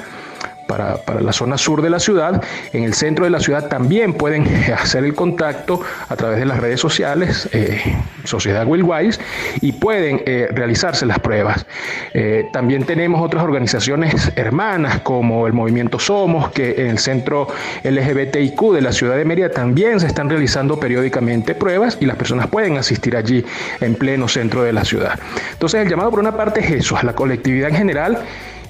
para, 0.72 1.20
la 1.20 1.32
zona 1.32 1.58
sur 1.58 1.82
de 1.82 1.90
la 1.90 2.00
ciudad. 2.00 2.42
En 2.72 2.84
el 2.84 2.94
centro 2.94 3.24
de 3.24 3.30
la 3.30 3.40
ciudad 3.40 3.68
también 3.68 4.14
pueden 4.14 4.46
hacer 4.78 5.04
el 5.04 5.14
contacto 5.14 5.80
a 6.08 6.16
través 6.16 6.38
de 6.38 6.46
las 6.46 6.60
redes 6.60 6.80
sociales, 6.80 7.48
eh, 7.52 7.80
Sociedad 8.24 8.66
Willwise, 8.66 9.20
y 9.60 9.72
pueden 9.72 10.22
eh, 10.24 10.48
realizarse 10.50 11.04
las 11.04 11.18
pruebas. 11.18 11.66
Eh, 12.14 12.46
también 12.52 12.84
tenemos 12.84 13.20
otras 13.20 13.44
organizaciones 13.44 14.32
hermanas 14.36 15.00
como 15.00 15.46
el 15.46 15.52
Movimiento 15.52 15.98
Somos, 15.98 16.50
que 16.50 16.82
en 16.82 16.88
el 16.88 16.98
centro 16.98 17.48
LGBTIQ 17.84 18.72
de 18.72 18.80
la 18.80 18.92
ciudad 18.92 19.16
de 19.16 19.24
Mérida 19.24 19.50
también 19.50 20.00
se 20.00 20.06
están 20.06 20.30
realizando 20.30 20.78
periódicamente 20.80 21.54
pruebas 21.54 21.98
y 22.00 22.06
las 22.06 22.16
personas 22.16 22.46
pueden 22.46 22.78
asistir 22.78 23.16
allí 23.16 23.44
en 23.80 23.94
pleno 23.94 24.28
centro 24.28 24.62
de 24.62 24.72
la 24.72 24.84
ciudad. 24.84 25.18
Entonces 25.52 25.82
el 25.82 25.88
llamado 25.88 26.10
por 26.10 26.20
una 26.20 26.36
parte 26.36 26.60
es 26.60 26.70
eso, 26.70 26.96
a 26.96 27.02
la 27.02 27.14
colectividad 27.14 27.68
en 27.68 27.76
general 27.76 28.18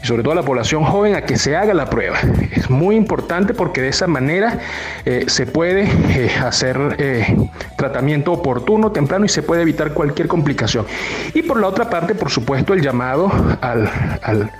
y 0.02 0.06
sobre 0.06 0.23
todo 0.23 0.32
a 0.32 0.37
la 0.37 0.42
población 0.42 0.85
joven 0.85 1.14
a 1.14 1.23
que 1.23 1.37
se 1.37 1.56
haga 1.56 1.75
la 1.75 1.88
prueba. 1.88 2.18
Es 2.50 2.68
muy 2.71 2.97
importante 2.97 3.54
porque 3.54 3.80
de 3.80 3.88
esa 3.88 4.06
manera 4.06 4.59
eh, 5.04 5.25
se 5.28 5.47
puede 5.47 5.85
eh, 5.85 6.30
hacer 6.42 6.97
eh, 6.99 7.37
tratamiento 7.76 8.32
oportuno, 8.32 8.92
temprano 8.92 9.25
y 9.25 9.28
se 9.28 9.42
puede 9.42 9.62
evitar 9.62 9.92
cualquier 9.92 10.28
complicación. 10.28 10.87
Y 11.35 11.42
por 11.42 11.61
la 11.61 11.68
otra 11.68 11.88
parte, 11.88 12.14
por 12.14 12.30
supuesto, 12.30 12.75
el 12.75 12.82
llamado 12.82 13.30
al, 13.61 13.90
al 14.23 14.50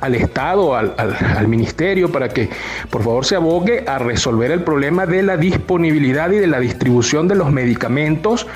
al 0.00 0.14
Estado, 0.14 0.76
al, 0.76 1.48
Ministerio, 1.48 2.10
para 2.10 2.28
que 2.28 2.48
por 2.90 3.02
favor 3.02 3.24
se 3.24 3.36
abogue 3.36 3.84
a 3.86 3.98
resolver 3.98 4.50
el 4.50 4.62
problema 4.62 5.06
de 5.06 5.22
la 5.22 5.36
disponibilidad 5.36 6.30
y 6.30 6.38
de 6.38 6.46
la 6.46 6.60
distribución 6.60 7.28
de 7.28 7.34
los 7.34 7.50
medicamentos 7.50 8.46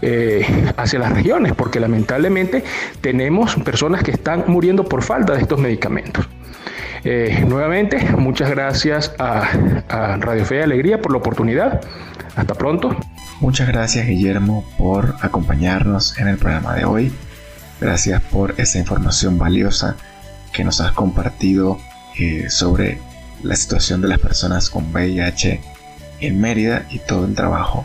eh, 0.00 0.46
hacia 0.76 0.98
las 0.98 1.12
regiones, 1.12 1.52
porque 1.54 1.80
lamentablemente 1.80 2.62
tenemos 3.00 3.54
personas 3.56 4.02
que 4.02 4.12
están 4.12 4.44
muriendo 4.46 4.84
por 4.84 5.02
falta 5.02 5.34
de 5.34 5.40
estos 5.40 5.58
medicamentos. 5.58 6.28
Eh, 7.04 7.44
nuevamente, 7.48 7.98
muchas 8.16 8.50
gracias 8.50 9.12
a, 9.18 9.48
a 9.88 10.16
Radio 10.18 10.44
Fe 10.44 10.58
y 10.58 10.62
Alegría 10.62 11.00
por 11.00 11.12
la 11.12 11.18
oportunidad. 11.18 11.80
Hasta 12.36 12.54
pronto. 12.54 12.96
Muchas 13.40 13.66
gracias 13.66 14.06
Guillermo 14.06 14.64
por 14.78 15.16
acompañarnos 15.20 16.16
en 16.18 16.28
el 16.28 16.38
programa 16.38 16.74
de 16.74 16.84
hoy. 16.84 17.12
Gracias 17.80 18.22
por 18.22 18.54
esa 18.58 18.78
información 18.78 19.36
valiosa 19.36 19.96
que 20.52 20.64
nos 20.64 20.80
has 20.80 20.92
compartido 20.92 21.78
eh, 22.18 22.50
sobre 22.50 22.98
la 23.42 23.56
situación 23.56 24.00
de 24.00 24.08
las 24.08 24.18
personas 24.18 24.70
con 24.70 24.92
VIH 24.92 25.60
en 26.20 26.40
Mérida 26.40 26.86
y 26.90 26.98
todo 27.00 27.24
el 27.24 27.34
trabajo 27.34 27.84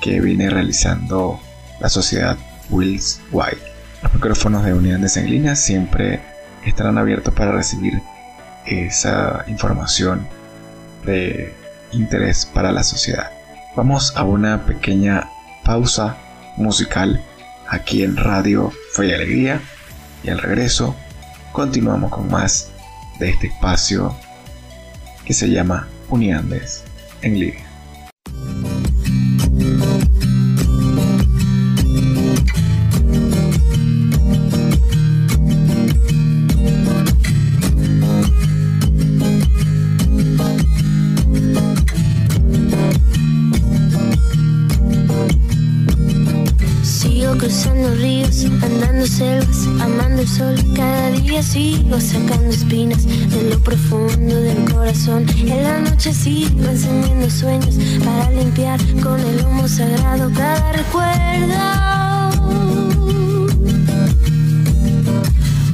que 0.00 0.20
viene 0.20 0.50
realizando 0.50 1.40
la 1.80 1.88
sociedad 1.88 2.36
Wills 2.70 3.20
White. 3.30 3.58
Los 4.02 4.14
micrófonos 4.14 4.64
de 4.64 4.74
Unidades 4.74 5.16
en 5.16 5.30
Línea 5.30 5.56
siempre 5.56 6.20
estarán 6.64 6.98
abiertos 6.98 7.34
para 7.34 7.52
recibir 7.52 8.00
esa 8.66 9.44
información 9.48 10.26
de 11.04 11.54
interés 11.92 12.46
para 12.46 12.72
la 12.72 12.82
sociedad. 12.82 13.30
Vamos 13.76 14.12
a 14.16 14.24
una 14.24 14.64
pequeña 14.66 15.28
pausa 15.64 16.16
musical 16.56 17.22
aquí 17.68 18.02
en 18.02 18.16
Radio 18.16 18.70
Fe 18.92 19.08
y 19.08 19.12
Alegría 19.12 19.60
y 20.22 20.30
al 20.30 20.38
regreso 20.38 20.94
continuamos 21.52 22.10
con 22.10 22.28
más 22.30 22.70
de 23.18 23.30
este 23.30 23.48
espacio 23.48 24.14
que 25.24 25.34
se 25.34 25.48
llama 25.48 25.86
Uniandes 26.08 26.84
en 27.20 27.38
línea. 27.38 27.71
Sigo 51.52 52.00
sacando 52.00 52.48
espinas 52.48 53.04
de 53.04 53.50
lo 53.50 53.58
profundo 53.60 54.34
del 54.40 54.72
corazón. 54.72 55.26
En 55.36 55.62
la 55.62 55.80
noche 55.80 56.14
sigo 56.14 56.64
encendiendo 56.64 57.28
sueños 57.28 57.76
para 58.02 58.30
limpiar 58.30 58.80
con 59.02 59.20
el 59.20 59.44
humo 59.44 59.68
sagrado 59.68 60.30
cada 60.34 60.72
recuerdo. 60.72 61.60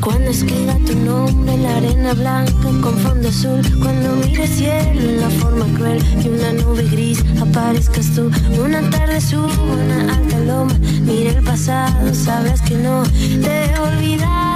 Cuando 0.01 0.31
escriba 0.31 0.75
tu 0.85 0.97
nombre 0.97 1.55
en 1.55 1.63
la 1.63 1.77
arena 1.77 2.13
blanca 2.15 2.69
con 2.83 2.99
fondo 2.99 3.29
azul, 3.29 3.63
cuando 3.81 4.17
mire 4.17 4.49
cielo 4.49 5.01
en 5.01 5.21
la 5.21 5.31
forma 5.31 5.67
cruel 5.77 6.03
que 6.21 6.29
una 6.29 6.55
nube 6.55 6.89
gris 6.91 7.25
aparezcas 7.41 8.07
tú, 8.17 8.33
una 8.61 8.81
tarde 8.91 9.21
subo 9.21 9.47
una 9.47 10.13
alta 10.13 10.41
loma, 10.41 10.75
mire 11.03 11.37
el 11.37 11.45
pasado, 11.45 12.13
sabrás 12.13 12.63
que 12.63 12.75
no 12.75 13.05
te 13.45 13.67
he 13.67 13.79
olvidado. 13.79 14.48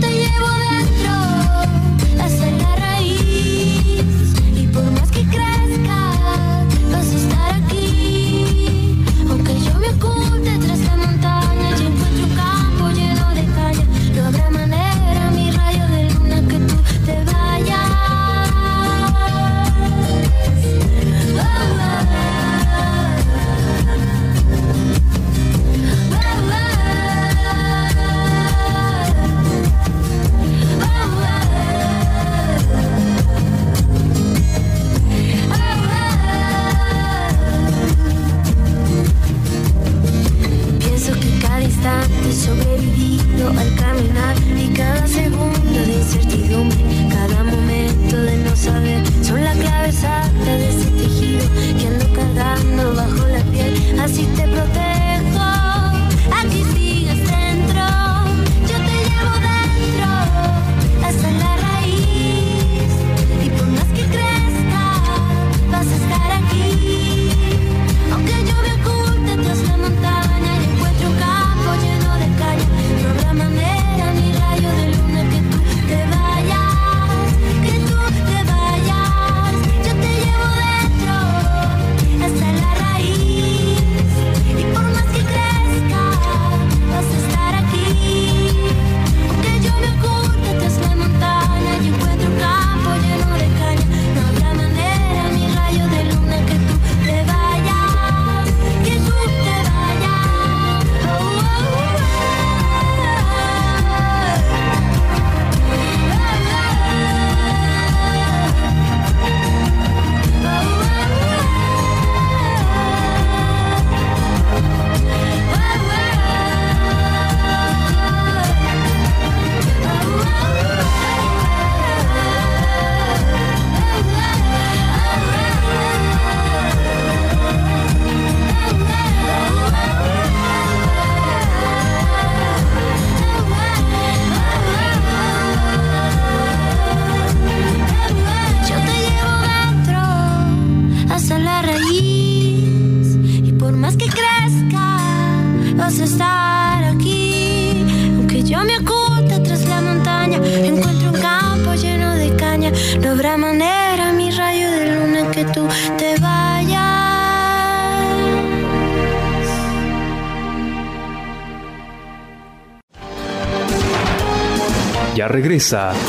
Te 0.00 0.06
llevo 0.06 0.57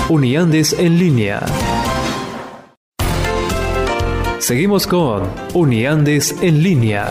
Uniandes 0.10 0.74
en 0.78 1.00
línea. 1.00 1.42
Seguimos 4.38 4.86
con 4.86 5.24
Uniandes 5.56 6.36
en 6.44 6.62
línea. 6.62 7.10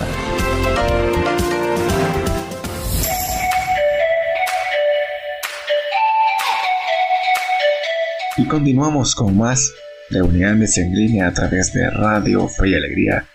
Y 8.37 8.46
continuamos 8.46 9.16
con 9.16 9.37
más 9.37 9.72
de 10.11 10.22
Unidades 10.22 10.79
en 10.79 10.94
línea 10.94 11.27
a 11.27 11.35
través 11.35 11.72
de 11.72 11.90
Radio 11.90 12.46
Fe 12.48 12.68
y 12.68 12.74
Alegría 12.74 13.27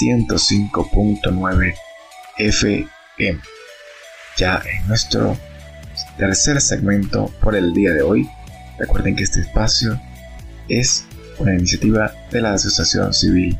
105.9 0.00 1.74
FM. 2.38 3.40
Ya 4.36 4.62
en 4.64 4.86
nuestro 4.86 5.36
tercer 6.16 6.60
segmento 6.60 7.28
por 7.40 7.56
el 7.56 7.72
día 7.72 7.90
de 7.90 8.02
hoy, 8.02 8.28
recuerden 8.82 9.14
que 9.14 9.22
este 9.22 9.40
espacio 9.40 9.98
es 10.68 11.04
una 11.38 11.54
iniciativa 11.54 12.12
de 12.32 12.40
la 12.40 12.54
Asociación 12.54 13.14
Civil 13.14 13.56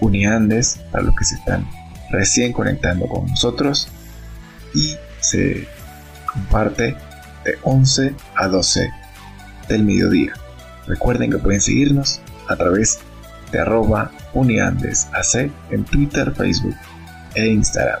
Uniandes 0.00 0.80
para 0.90 1.04
los 1.04 1.16
que 1.16 1.24
se 1.24 1.34
están 1.34 1.68
recién 2.10 2.52
conectando 2.52 3.06
con 3.06 3.26
nosotros 3.26 3.88
y 4.74 4.96
se 5.20 5.66
comparte 6.32 6.96
de 7.44 7.58
11 7.62 8.14
a 8.36 8.46
12 8.46 8.90
del 9.68 9.84
mediodía. 9.84 10.32
Recuerden 10.86 11.30
que 11.30 11.38
pueden 11.38 11.60
seguirnos 11.60 12.20
a 12.48 12.54
través 12.56 13.00
de 13.50 13.60
arroba 13.60 14.12
uniandesac 14.32 15.50
en 15.70 15.84
Twitter, 15.84 16.32
Facebook 16.32 16.76
e 17.34 17.48
Instagram. 17.48 18.00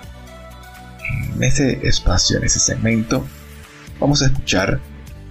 En 1.34 1.42
este 1.42 1.88
espacio, 1.88 2.38
en 2.38 2.44
ese 2.44 2.60
segmento, 2.60 3.26
vamos 3.98 4.22
a 4.22 4.26
escuchar 4.26 4.80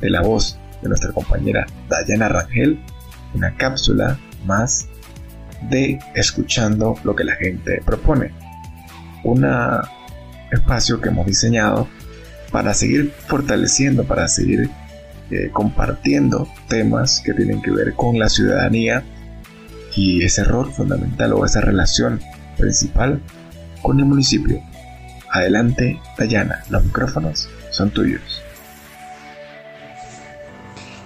de 0.02 0.10
la 0.10 0.22
voz 0.22 0.58
de 0.82 0.90
nuestra 0.90 1.12
compañera 1.12 1.66
Dayana 1.90 2.30
Rangel 2.30 2.80
una 3.34 3.56
cápsula 3.56 4.18
más 4.46 4.88
de 5.70 6.00
escuchando 6.16 6.96
lo 7.04 7.16
que 7.16 7.24
la 7.24 7.36
gente 7.36 7.82
propone. 7.86 8.32
Un 9.24 9.46
espacio 10.52 11.00
que 11.00 11.10
hemos 11.10 11.26
diseñado 11.26 11.88
para 12.52 12.74
seguir 12.74 13.12
fortaleciendo, 13.28 14.04
para 14.04 14.28
seguir 14.28 14.70
eh, 15.30 15.50
compartiendo 15.54 16.48
temas 16.68 17.22
que 17.24 17.34
tienen 17.34 17.62
que 17.62 17.72
ver 17.72 17.94
con 17.94 18.20
la 18.20 18.28
ciudadanía 18.28 19.04
y 19.96 20.24
ese 20.24 20.44
rol 20.44 20.72
fundamental 20.72 21.34
o 21.34 21.46
esa 21.46 21.62
relación 21.62 22.20
principal 22.58 23.22
con 23.82 24.00
el 24.00 24.06
municipio. 24.06 24.62
Adelante, 25.32 26.00
Dayana, 26.18 26.64
los 26.70 26.84
micrófonos 26.84 27.48
son 27.70 27.92
tuyos. 27.92 28.42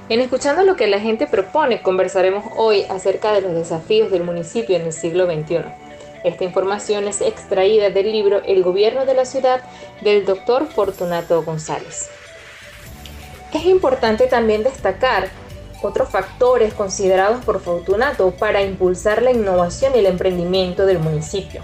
En 0.07 0.21
Escuchando 0.21 0.63
lo 0.63 0.75
que 0.75 0.85
la 0.85 0.99
gente 0.99 1.25
propone, 1.25 1.81
conversaremos 1.81 2.45
hoy 2.57 2.83
acerca 2.89 3.33
de 3.33 3.41
los 3.41 3.55
desafíos 3.55 4.11
del 4.11 4.23
municipio 4.23 4.75
en 4.75 4.83
el 4.83 4.93
siglo 4.93 5.25
XXI. 5.25 5.61
Esta 6.23 6.43
información 6.43 7.07
es 7.07 7.21
extraída 7.21 7.89
del 7.89 8.11
libro 8.11 8.43
El 8.43 8.61
gobierno 8.61 9.07
de 9.07 9.15
la 9.15 9.25
ciudad 9.25 9.61
del 10.01 10.23
doctor 10.23 10.67
Fortunato 10.67 11.41
González. 11.41 12.07
Es 13.51 13.65
importante 13.65 14.27
también 14.27 14.61
destacar 14.61 15.29
otros 15.81 16.09
factores 16.09 16.75
considerados 16.75 17.43
por 17.43 17.59
Fortunato 17.59 18.29
para 18.29 18.61
impulsar 18.61 19.23
la 19.23 19.31
innovación 19.31 19.93
y 19.95 19.99
el 19.99 20.05
emprendimiento 20.05 20.85
del 20.85 20.99
municipio, 20.99 21.63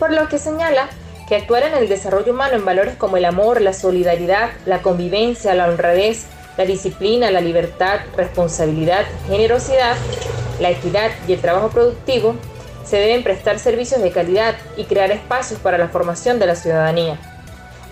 por 0.00 0.12
lo 0.12 0.26
que 0.28 0.40
señala 0.40 0.88
que 1.28 1.36
actuar 1.36 1.62
en 1.62 1.74
el 1.74 1.88
desarrollo 1.88 2.32
humano 2.32 2.56
en 2.56 2.64
valores 2.64 2.96
como 2.96 3.18
el 3.18 3.24
amor, 3.24 3.60
la 3.60 3.72
solidaridad, 3.72 4.50
la 4.66 4.82
convivencia, 4.82 5.54
la 5.54 5.68
honradez, 5.68 6.26
la 6.58 6.66
disciplina, 6.66 7.30
la 7.30 7.40
libertad, 7.40 8.00
responsabilidad, 8.16 9.06
generosidad, 9.28 9.96
la 10.60 10.70
equidad 10.70 11.10
y 11.26 11.32
el 11.32 11.40
trabajo 11.40 11.70
productivo, 11.70 12.34
se 12.84 12.98
deben 12.98 13.22
prestar 13.22 13.58
servicios 13.58 14.02
de 14.02 14.10
calidad 14.10 14.56
y 14.76 14.84
crear 14.84 15.10
espacios 15.10 15.60
para 15.60 15.78
la 15.78 15.88
formación 15.88 16.38
de 16.38 16.46
la 16.46 16.56
ciudadanía 16.56 17.18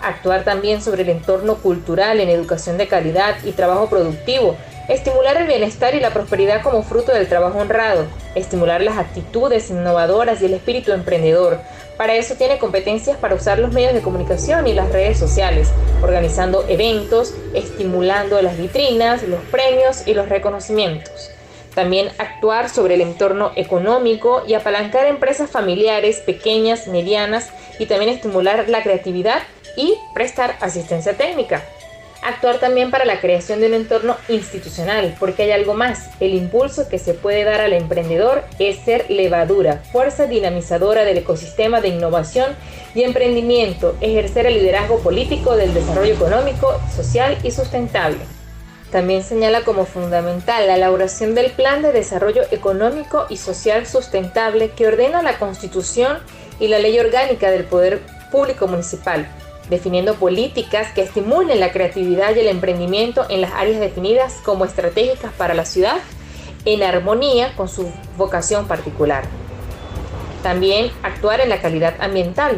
actuar 0.01 0.45
también 0.45 0.83
sobre 0.83 1.03
el 1.03 1.09
entorno 1.11 1.57
cultural 1.57 2.21
en 2.21 2.29
educación 2.29 2.79
de 2.79 2.89
calidad 2.89 3.37
y 3.45 3.53
trabajo 3.53 3.89
productivo, 3.89 4.57
estimular 4.89 5.37
el 5.37 5.47
bienestar 5.47 5.95
y 5.95 6.01
la 6.01 6.13
prosperidad 6.13 6.63
como 6.63 6.83
fruto 6.83 7.13
del 7.13 7.29
trabajo 7.29 7.59
honrado, 7.59 8.07
estimular 8.35 8.81
las 8.83 8.99
actitudes 8.99 9.71
innovadoras 9.71 10.41
y 10.43 10.47
el 10.47 10.55
espíritu 10.55 10.93
emprendedor. 10.93 11.59
Para 11.97 12.15
eso 12.15 12.35
tiene 12.35 12.59
competencias 12.59 13.17
para 13.17 13.35
usar 13.35 13.59
los 13.59 13.73
medios 13.73 13.95
de 13.95 14.03
comunicación 14.03 14.67
y 14.67 14.75
las 14.75 14.93
redes 14.93 15.19
sociales, 15.19 15.71
organizando 16.03 16.67
eventos, 16.69 17.35
estimulando 17.55 18.41
las 18.43 18.59
vitrinas, 18.59 19.23
los 19.23 19.41
premios 19.45 20.07
y 20.07 20.13
los 20.13 20.29
reconocimientos. 20.29 21.31
También 21.75 22.09
actuar 22.19 22.69
sobre 22.69 22.95
el 22.95 23.01
entorno 23.01 23.53
económico 23.57 24.43
y 24.47 24.55
apalancar 24.55 25.07
empresas 25.07 25.51
familiares, 25.51 26.19
pequeñas, 26.21 26.87
medianas 26.87 27.51
y 27.79 27.87
también 27.87 28.11
estimular 28.11 28.69
la 28.69 28.83
creatividad 28.83 29.43
y 29.77 29.95
prestar 30.15 30.57
asistencia 30.61 31.15
técnica. 31.17 31.63
Actuar 32.27 32.59
también 32.59 32.91
para 32.91 33.05
la 33.05 33.21
creación 33.21 33.61
de 33.61 33.69
un 33.69 33.75
entorno 33.75 34.17
institucional, 34.29 35.15
porque 35.21 35.45
hay 35.45 35.53
algo 35.53 35.75
más. 35.75 36.11
El 36.19 36.35
impulso 36.35 36.89
que 36.89 36.99
se 36.99 37.15
puede 37.15 37.45
dar 37.45 37.61
al 37.61 37.73
emprendedor 37.73 38.43
es 38.59 38.81
ser 38.81 39.09
levadura, 39.09 39.85
fuerza 39.93 40.27
dinamizadora 40.27 41.05
del 41.05 41.19
ecosistema 41.19 41.81
de 41.81 41.87
innovación 41.87 42.57
y 42.97 43.05
emprendimiento, 43.05 43.97
ejercer 44.01 44.47
el 44.47 44.55
liderazgo 44.55 44.99
político 44.99 45.55
del 45.55 45.73
desarrollo 45.73 46.15
económico, 46.15 46.81
social 46.97 47.39
y 47.45 47.53
sustentable. 47.53 48.19
También 48.91 49.23
señala 49.23 49.61
como 49.61 49.85
fundamental 49.85 50.67
la 50.67 50.75
elaboración 50.75 51.37
del 51.37 51.53
Plan 51.53 51.81
de 51.81 51.93
Desarrollo 51.93 52.43
Económico 52.51 53.27
y 53.29 53.37
Social 53.37 53.87
Sustentable 53.87 54.71
que 54.71 54.89
ordena 54.89 55.23
la 55.23 55.39
Constitución 55.39 56.19
y 56.59 56.67
la 56.67 56.81
Ley 56.81 56.99
Orgánica 56.99 57.53
del 57.53 57.67
Poder 57.67 58.01
Público 58.33 58.67
Municipal, 58.67 59.29
definiendo 59.71 60.15
políticas 60.15 60.93
que 60.93 61.03
estimulen 61.03 61.61
la 61.61 61.73
creatividad 61.73 62.35
y 62.35 62.41
el 62.41 62.49
emprendimiento 62.49 63.27
en 63.29 63.41
las 63.41 63.53
áreas 63.53 63.81
definidas 63.81 64.35
como 64.45 64.65
estratégicas 64.65 65.33
para 65.33 65.55
la 65.55 65.65
ciudad 65.65 65.99
en 66.65 66.83
armonía 66.83 67.55
con 67.57 67.69
su 67.69 67.91
vocación 68.17 68.67
particular. 68.67 69.25
También 70.43 70.91
actuar 71.03 71.41
en 71.41 71.49
la 71.49 71.61
calidad 71.61 71.95
ambiental. 72.01 72.57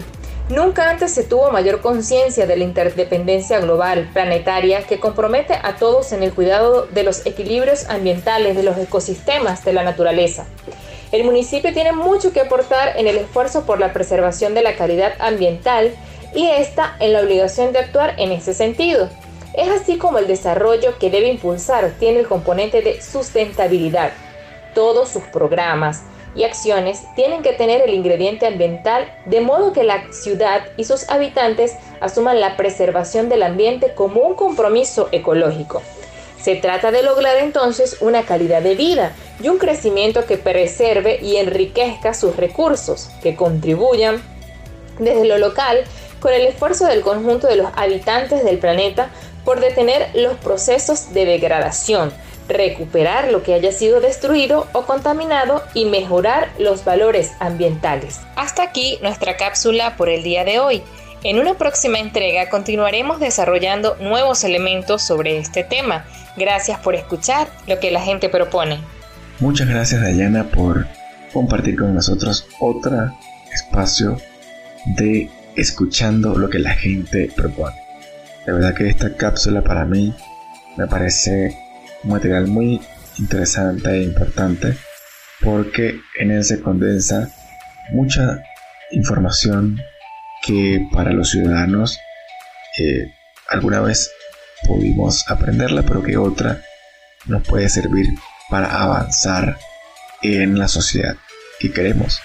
Nunca 0.49 0.89
antes 0.89 1.13
se 1.13 1.25
tuvo 1.25 1.51
mayor 1.51 1.83
conciencia 1.83 2.47
de 2.47 2.57
la 2.57 2.65
interdependencia 2.65 3.61
global 3.61 4.09
planetaria 4.15 4.83
que 4.83 4.99
compromete 4.99 5.55
a 5.63 5.77
todos 5.77 6.13
en 6.13 6.23
el 6.23 6.33
cuidado 6.33 6.87
de 6.87 7.03
los 7.03 7.27
equilibrios 7.27 7.87
ambientales 7.91 8.57
de 8.57 8.63
los 8.63 8.79
ecosistemas 8.79 9.65
de 9.65 9.75
la 9.75 9.85
naturaleza. 9.85 10.47
El 11.13 11.25
municipio 11.25 11.73
tiene 11.73 11.93
mucho 11.93 12.33
que 12.33 12.41
aportar 12.41 12.97
en 12.97 13.07
el 13.07 13.17
esfuerzo 13.17 13.65
por 13.65 13.79
la 13.79 13.93
preservación 13.93 14.55
de 14.55 14.63
la 14.63 14.75
calidad 14.77 15.13
ambiental 15.19 15.95
y 16.35 16.47
está 16.47 16.97
en 17.01 17.13
la 17.13 17.21
obligación 17.21 17.73
de 17.73 17.81
actuar 17.81 18.15
en 18.19 18.33
ese 18.33 18.55
sentido. 18.55 19.09
Es 19.55 19.69
así 19.69 19.99
como 19.99 20.19
el 20.19 20.27
desarrollo 20.27 20.99
que 20.99 21.11
debe 21.11 21.29
impulsar 21.29 21.93
tiene 21.99 22.21
el 22.21 22.29
componente 22.29 22.83
de 22.83 23.03
sustentabilidad. 23.03 24.13
Todos 24.75 25.09
sus 25.09 25.25
programas 25.25 26.03
y 26.35 26.45
acciones 26.45 27.03
tienen 27.17 27.43
que 27.43 27.53
tener 27.53 27.83
el 27.83 27.95
ingrediente 27.95 28.47
ambiental 28.47 29.13
de 29.27 29.41
modo 29.41 29.73
que 29.73 29.83
la 29.83 30.13
ciudad 30.13 30.63
y 30.77 30.85
sus 30.85 31.09
habitantes 31.09 31.75
asuman 32.01 32.41
la 32.41 32.57
preservación 32.57 33.29
del 33.29 33.43
ambiente 33.43 33.95
como 33.95 34.21
un 34.21 34.35
compromiso 34.35 35.09
ecológico. 35.11 35.83
Se 36.41 36.55
trata 36.55 36.93
de 36.93 37.03
lograr 37.03 37.39
entonces 37.39 37.97
una 38.01 38.23
calidad 38.23 38.63
de 38.63 38.77
vida 38.77 39.13
y 39.43 39.49
un 39.49 39.59
crecimiento 39.59 40.25
que 40.25 40.39
preserve 40.39 41.19
y 41.21 41.37
enriquezca 41.37 42.15
sus 42.15 42.37
recursos, 42.37 43.11
que 43.23 43.35
contribuyan 43.35 44.23
desde 45.01 45.25
lo 45.25 45.39
local 45.39 45.85
con 46.21 46.33
el 46.33 46.47
esfuerzo 46.47 46.87
del 46.87 47.03
conjunto 47.03 47.47
de 47.47 47.57
los 47.57 47.71
habitantes 47.77 48.45
del 48.45 48.59
planeta 48.59 49.11
por 49.45 49.61
detener 49.61 50.11
los 50.15 50.37
procesos 50.37 51.13
de 51.15 51.25
degradación, 51.25 52.13
recuperar 52.49 53.31
lo 53.31 53.43
que 53.43 53.55
haya 53.55 53.73
sido 53.73 54.01
destruido 54.01 54.67
o 54.73 54.83
contaminado 54.83 55.63
y 55.75 55.85
mejorar 55.85 56.51
los 56.59 56.85
valores 56.85 57.33
ambientales. 57.41 58.21
Hasta 58.37 58.63
aquí 58.63 58.99
nuestra 59.03 59.37
cápsula 59.37 59.97
por 59.97 60.09
el 60.09 60.23
día 60.23 60.45
de 60.45 60.59
hoy. 60.59 60.83
En 61.25 61.39
una 61.39 61.55
próxima 61.55 61.99
entrega 61.99 62.49
continuaremos 62.49 63.19
desarrollando 63.21 63.97
nuevos 63.97 64.45
elementos 64.45 65.03
sobre 65.03 65.39
este 65.39 65.65
tema. 65.65 66.05
Gracias 66.37 66.79
por 66.79 66.95
escuchar 66.95 67.49
lo 67.67 67.81
que 67.81 67.91
la 67.91 68.01
gente 68.01 68.29
propone. 68.29 68.79
Muchas 69.41 69.69
gracias 69.69 70.01
Dayana 70.01 70.45
por 70.45 70.87
compartir 71.33 71.77
con 71.77 71.95
nosotros 71.95 72.47
otro 72.61 73.13
espacio 73.53 74.17
de 74.87 75.29
escuchando 75.61 76.37
lo 76.37 76.49
que 76.49 76.59
la 76.59 76.75
gente 76.75 77.31
propone. 77.35 77.77
De 78.47 78.53
verdad 78.53 78.75
que 78.75 78.89
esta 78.89 79.15
cápsula 79.17 79.63
para 79.63 79.85
mí 79.85 80.15
me 80.77 80.87
parece 80.87 81.57
un 82.05 82.13
material 82.13 82.47
muy 82.47 82.81
interesante 83.19 83.91
e 83.91 84.03
importante 84.03 84.77
porque 85.41 86.01
en 86.19 86.31
él 86.31 86.45
se 86.45 86.61
condensa 86.61 87.29
mucha 87.91 88.43
información 88.93 89.81
que 90.47 90.87
para 90.93 91.13
los 91.13 91.31
ciudadanos 91.31 91.99
eh, 92.79 93.13
alguna 93.51 93.81
vez 93.81 94.11
pudimos 94.67 95.29
aprenderla 95.29 95.83
pero 95.83 96.03
que 96.03 96.17
otra 96.17 96.63
nos 97.27 97.47
puede 97.47 97.69
servir 97.69 98.07
para 98.49 98.83
avanzar 98.83 99.59
en 100.23 100.59
la 100.59 100.69
sociedad 100.69 101.17
que 101.59 101.73
queremos. 101.73 102.21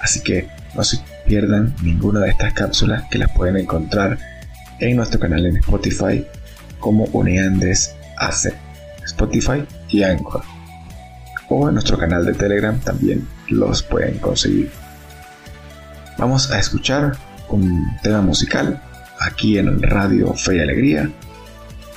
Así 0.00 0.22
que 0.22 0.48
no 0.74 0.82
se 0.84 0.98
pierdan 1.28 1.74
ninguna 1.82 2.20
de 2.20 2.30
estas 2.30 2.54
cápsulas 2.54 3.04
que 3.10 3.18
las 3.18 3.30
pueden 3.32 3.58
encontrar 3.58 4.18
en 4.80 4.96
nuestro 4.96 5.20
canal 5.20 5.44
en 5.46 5.58
Spotify 5.58 6.26
como 6.80 7.04
Uniandes 7.12 7.94
AC, 8.16 8.54
Spotify 9.04 9.64
y 9.88 10.02
Anchor. 10.02 10.42
O 11.50 11.68
en 11.68 11.74
nuestro 11.74 11.98
canal 11.98 12.24
de 12.24 12.32
Telegram 12.34 12.78
también 12.80 13.28
los 13.48 13.82
pueden 13.82 14.18
conseguir. 14.18 14.70
Vamos 16.16 16.50
a 16.50 16.58
escuchar 16.58 17.12
un 17.48 17.86
tema 18.02 18.22
musical 18.22 18.82
aquí 19.20 19.58
en 19.58 19.82
Radio 19.82 20.32
Fe 20.34 20.56
y 20.56 20.60
Alegría 20.60 21.10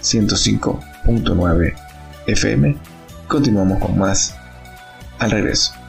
105.9 0.02 1.76
FM. 2.28 2.78
Continuamos 3.28 3.80
con 3.80 3.98
más 3.98 4.36
al 5.20 5.32
regreso. 5.32 5.81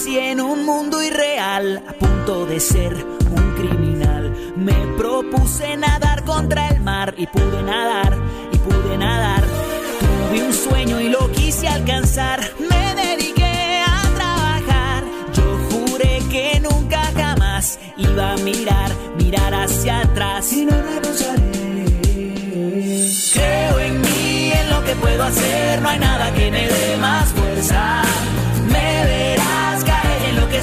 Nací 0.00 0.18
en 0.18 0.40
un 0.40 0.64
mundo 0.64 1.02
irreal, 1.02 1.82
a 1.86 1.92
punto 1.92 2.46
de 2.46 2.58
ser 2.58 2.94
un 2.94 3.54
criminal. 3.54 4.34
Me 4.56 4.72
propuse 4.96 5.76
nadar 5.76 6.24
contra 6.24 6.68
el 6.68 6.80
mar 6.80 7.14
y 7.18 7.26
pude 7.26 7.62
nadar, 7.62 8.16
y 8.50 8.56
pude 8.58 8.96
nadar. 8.96 9.42
Tuve 10.00 10.42
un 10.42 10.54
sueño 10.54 11.00
y 11.00 11.08
lo 11.10 11.30
quise 11.32 11.68
alcanzar. 11.68 12.40
Me 12.58 12.94
dediqué 12.94 13.82
a 13.86 14.02
trabajar. 14.14 15.04
Yo 15.34 15.58
juré 15.68 16.22
que 16.30 16.60
nunca 16.60 17.02
jamás 17.14 17.78
iba 17.98 18.32
a 18.32 18.36
mirar, 18.38 18.90
mirar 19.18 19.52
hacia 19.52 20.00
atrás. 20.00 20.50
Y 20.52 20.64
no 20.64 20.76
renunciaré. 20.80 21.40
Creo 23.34 23.78
en 23.80 24.00
mí, 24.00 24.52
en 24.60 24.70
lo 24.70 24.82
que 24.82 24.94
puedo 24.94 25.24
hacer. 25.24 25.82
No 25.82 25.88
hay 25.90 25.98
nada 25.98 26.32
que 26.32 26.50
me 26.50 26.68
dé 26.68 26.96
más 26.96 27.28
fuerza. 27.28 28.02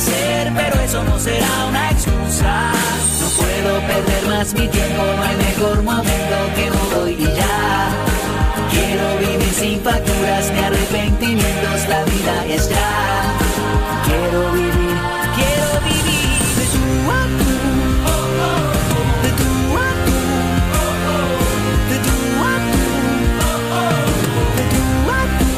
Pero 0.06 0.80
eso 0.82 1.04
no 1.04 1.18
será 1.20 1.66
una 1.70 1.90
excusa. 1.90 2.72
No 3.20 3.28
puedo 3.30 3.82
perder 3.88 4.28
más 4.28 4.54
mi 4.54 4.68
tiempo, 4.68 5.04
no 5.04 5.24
hay 5.24 5.36
mejor 5.38 5.82
momento 5.82 6.36
que 6.56 6.70
no 6.70 7.00
doy 7.00 7.14
y 7.14 7.24
ya. 7.24 7.90
Quiero 8.70 9.18
vivir 9.18 9.54
sin 9.54 9.82
facturas 9.82 10.52
ni 10.52 10.60
arrepentimientos, 10.60 11.88
la 11.90 12.04
vida 12.04 12.46
es 12.46 12.70
ya. 12.70 13.34
Quiero 14.06 14.52
vivir, 14.52 14.98
quiero 15.36 15.82
vivir 15.90 16.40
de 16.58 16.66
tú 16.74 16.84
a 17.10 17.22
tú, 17.40 17.56
de 19.24 19.30
tú 19.40 19.50
a 19.78 19.90
tú, 20.06 20.18
de 21.90 21.98
tú 22.06 22.16
a 22.46 22.56
tú, 22.72 22.86
de 24.58 24.64
tú 24.74 24.84
a 25.10 25.22
tú. 25.40 25.52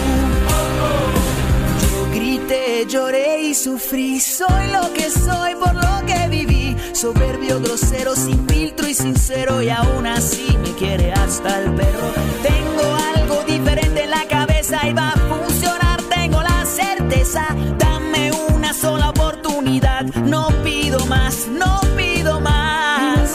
Yo 1.81 2.09
grité, 2.13 2.85
lloré 2.87 3.28
sufrí, 3.63 4.21
soy 4.21 4.67
lo 4.71 4.93
que 4.93 5.09
soy 5.09 5.53
por 5.55 5.73
lo 5.75 6.05
que 6.05 6.27
viví. 6.29 6.77
Soberbio, 6.93 7.59
grosero, 7.59 8.15
sin 8.15 8.47
filtro 8.47 8.87
y 8.87 8.93
sincero 8.93 9.61
y 9.61 9.69
aún 9.69 10.07
así 10.07 10.57
me 10.63 10.71
quiere 10.75 11.11
hasta 11.11 11.59
el 11.59 11.73
perro. 11.73 12.13
Tengo 12.41 12.85
algo 13.15 13.43
diferente 13.43 14.03
en 14.05 14.11
la 14.11 14.25
cabeza 14.27 14.87
y 14.87 14.93
va 14.93 15.09
a 15.09 15.19
funcionar, 15.33 16.01
tengo 16.03 16.41
la 16.41 16.65
certeza. 16.65 17.47
Dame 17.77 18.31
una 18.55 18.73
sola 18.73 19.09
oportunidad, 19.09 20.05
no 20.05 20.47
pido 20.63 21.05
más, 21.07 21.47
no 21.47 21.81
pido 21.97 22.39
más. 22.39 23.29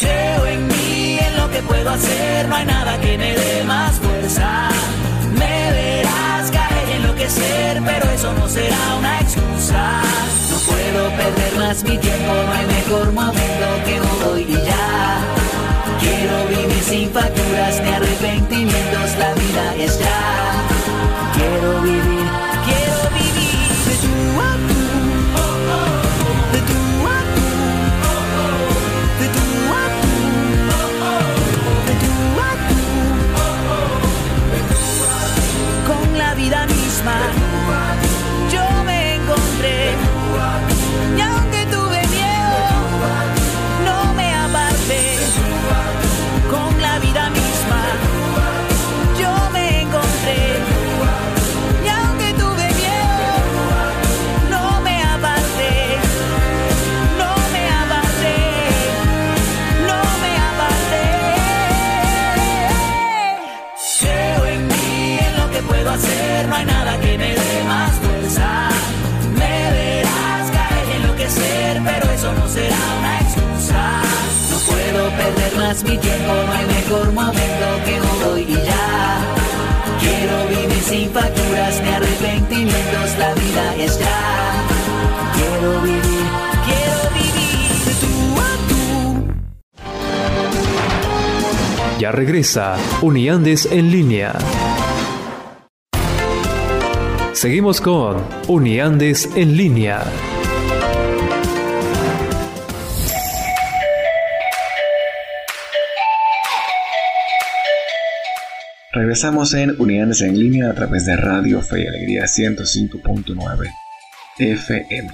Creo 0.00 0.46
en 0.46 0.68
mí, 0.68 1.18
en 1.18 1.36
lo 1.36 1.50
que 1.50 1.62
puedo 1.62 1.90
hacer, 1.90 2.48
no 2.48 2.56
hay 2.56 2.66
nada 2.66 3.00
que 3.00 3.16
me 3.16 3.34
dé 3.34 3.64
más 3.64 3.98
fuerza. 3.98 4.69
Pero 7.36 8.10
eso 8.10 8.32
no 8.34 8.48
será 8.48 8.96
una 8.98 9.20
excusa. 9.20 10.02
No 10.50 10.56
puedo 10.66 11.10
perder 11.16 11.58
más 11.58 11.84
mi 11.84 11.96
tiempo, 11.98 12.32
no 12.32 12.52
hay 12.52 12.66
mejor 12.66 13.12
momento 13.12 13.66
que 13.84 14.24
doy 14.24 14.42
y 14.42 14.54
ya. 14.54 15.20
Quiero 16.00 16.48
vivir 16.48 16.82
sin 16.82 17.10
facturas 17.10 17.80
ni 17.82 17.90
arrepentimientos, 17.90 19.16
la 19.18 19.34
vida 19.34 19.76
es 19.76 19.98
ya. 19.98 20.19
Más 75.70 75.84
mi 75.84 75.96
tiempo, 75.98 76.32
no 76.46 76.52
hay 76.52 76.66
mejor 76.66 77.12
momento 77.12 77.66
que 77.84 78.00
doy 78.24 78.42
y 78.42 78.54
ya. 78.54 79.20
Quiero 80.00 80.48
vivir 80.48 80.82
sin 80.82 81.10
facturas 81.10 81.82
ni 81.82 81.88
arrepentimientos, 81.90 83.18
la 83.18 83.34
vida 83.34 83.76
es 83.76 83.98
ya. 83.98 84.66
Quiero 85.36 85.80
vivir, 85.82 86.26
quiero 86.66 87.00
vivir 87.20 87.70
tú 88.02 88.14
a 88.48 88.50
tú. 88.68 88.82
Ya 92.00 92.10
regresa 92.10 92.76
Uniandes 93.00 93.66
en 93.70 93.92
línea. 93.92 94.32
Seguimos 97.32 97.80
con 97.80 98.24
Uniandes 98.48 99.30
en 99.36 99.56
línea. 99.56 100.02
Regresamos 109.10 109.54
en 109.54 109.74
Unidades 109.80 110.20
en 110.20 110.38
línea 110.38 110.70
a 110.70 110.74
través 110.74 111.04
de 111.04 111.16
Radio 111.16 111.60
Fe 111.62 111.82
y 111.82 111.86
Alegría 111.88 112.26
105.9 112.26 113.68
FM. 114.38 115.10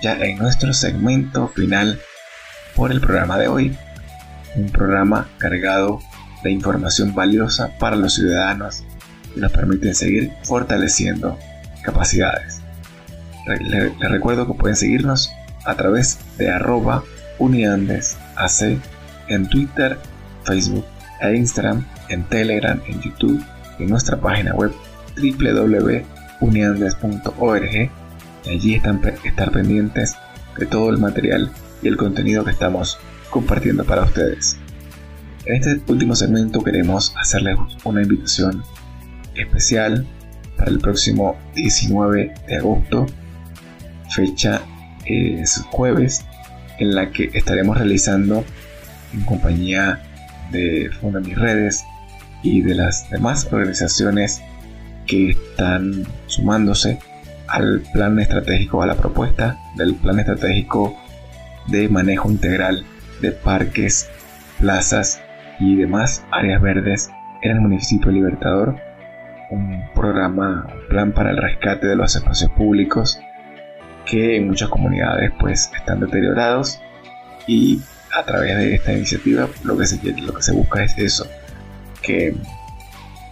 Ya 0.00 0.12
en 0.12 0.38
nuestro 0.38 0.72
segmento 0.72 1.48
final 1.48 1.98
por 2.76 2.92
el 2.92 3.00
programa 3.00 3.38
de 3.38 3.48
hoy. 3.48 3.76
Un 4.54 4.70
programa 4.70 5.28
cargado 5.38 5.98
de 6.44 6.52
información 6.52 7.16
valiosa 7.16 7.76
para 7.80 7.96
los 7.96 8.14
ciudadanos 8.14 8.84
y 9.34 9.40
nos 9.40 9.50
permiten 9.50 9.96
seguir 9.96 10.30
fortaleciendo 10.44 11.36
capacidades. 11.82 12.60
Les 13.58 14.08
recuerdo 14.08 14.46
que 14.46 14.54
pueden 14.54 14.76
seguirnos 14.76 15.32
a 15.64 15.74
través 15.74 16.16
de 16.38 16.48
arroba 16.48 17.02
uniandesac 17.40 18.78
en 19.26 19.48
Twitter, 19.48 19.98
Facebook 20.44 20.86
Instagram, 21.30 21.86
en 22.08 22.24
Telegram, 22.24 22.80
en 22.86 23.00
YouTube 23.00 23.40
en 23.78 23.88
nuestra 23.88 24.20
página 24.20 24.54
web 24.54 24.72
www.uniandes.org 25.16 27.90
allí 28.46 28.74
están 28.74 29.00
estar 29.24 29.50
pendientes 29.50 30.16
de 30.58 30.66
todo 30.66 30.90
el 30.90 30.98
material 30.98 31.50
y 31.82 31.88
el 31.88 31.96
contenido 31.96 32.44
que 32.44 32.50
estamos 32.50 32.98
compartiendo 33.30 33.84
para 33.84 34.02
ustedes. 34.02 34.58
En 35.44 35.56
este 35.56 35.80
último 35.90 36.14
segmento 36.14 36.62
queremos 36.62 37.14
hacerles 37.16 37.56
una 37.84 38.02
invitación 38.02 38.62
especial 39.34 40.06
para 40.56 40.70
el 40.70 40.78
próximo 40.78 41.36
19 41.54 42.34
de 42.46 42.56
agosto, 42.56 43.06
fecha 44.14 44.60
es 45.06 45.64
jueves, 45.70 46.24
en 46.78 46.94
la 46.94 47.10
que 47.10 47.30
estaremos 47.32 47.76
realizando 47.76 48.44
en 49.12 49.20
compañía 49.22 50.02
de 50.52 50.90
Funda 51.00 51.20
Mis 51.20 51.36
Redes 51.36 51.84
y 52.42 52.62
de 52.62 52.74
las 52.74 53.08
demás 53.10 53.48
organizaciones 53.50 54.42
que 55.06 55.30
están 55.30 56.04
sumándose 56.26 56.98
al 57.48 57.82
plan 57.92 58.18
estratégico, 58.18 58.82
a 58.82 58.86
la 58.86 58.94
propuesta 58.94 59.58
del 59.76 59.94
plan 59.96 60.18
estratégico 60.20 60.96
de 61.68 61.88
manejo 61.88 62.30
integral 62.30 62.84
de 63.20 63.32
parques, 63.32 64.08
plazas 64.58 65.20
y 65.60 65.76
demás 65.76 66.24
áreas 66.30 66.60
verdes 66.62 67.10
en 67.42 67.52
el 67.52 67.60
municipio 67.60 68.10
Libertador, 68.10 68.76
un 69.50 69.82
programa, 69.94 70.66
un 70.72 70.88
plan 70.88 71.12
para 71.12 71.30
el 71.30 71.36
rescate 71.36 71.86
de 71.86 71.96
los 71.96 72.16
espacios 72.16 72.50
públicos 72.52 73.18
que 74.06 74.36
en 74.36 74.48
muchas 74.48 74.68
comunidades 74.68 75.32
pues 75.38 75.70
están 75.76 76.00
deteriorados 76.00 76.80
y 77.46 77.80
a 78.12 78.24
través 78.24 78.56
de 78.56 78.74
esta 78.74 78.92
iniciativa 78.92 79.48
lo 79.64 79.76
que 79.76 79.86
se, 79.86 79.96
lo 80.20 80.34
que 80.34 80.42
se 80.42 80.52
busca 80.52 80.84
es 80.84 80.96
eso, 80.98 81.26
que 82.02 82.34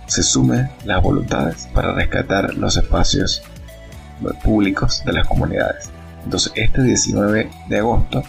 se 0.06 0.22
sumen 0.22 0.68
las 0.84 1.02
voluntades 1.02 1.68
para 1.72 1.92
rescatar 1.92 2.54
los 2.54 2.76
espacios 2.76 3.42
públicos 4.42 5.02
de 5.04 5.12
las 5.12 5.26
comunidades. 5.26 5.90
Entonces 6.24 6.52
este 6.56 6.82
19 6.82 7.50
de 7.68 7.78
agosto 7.78 8.22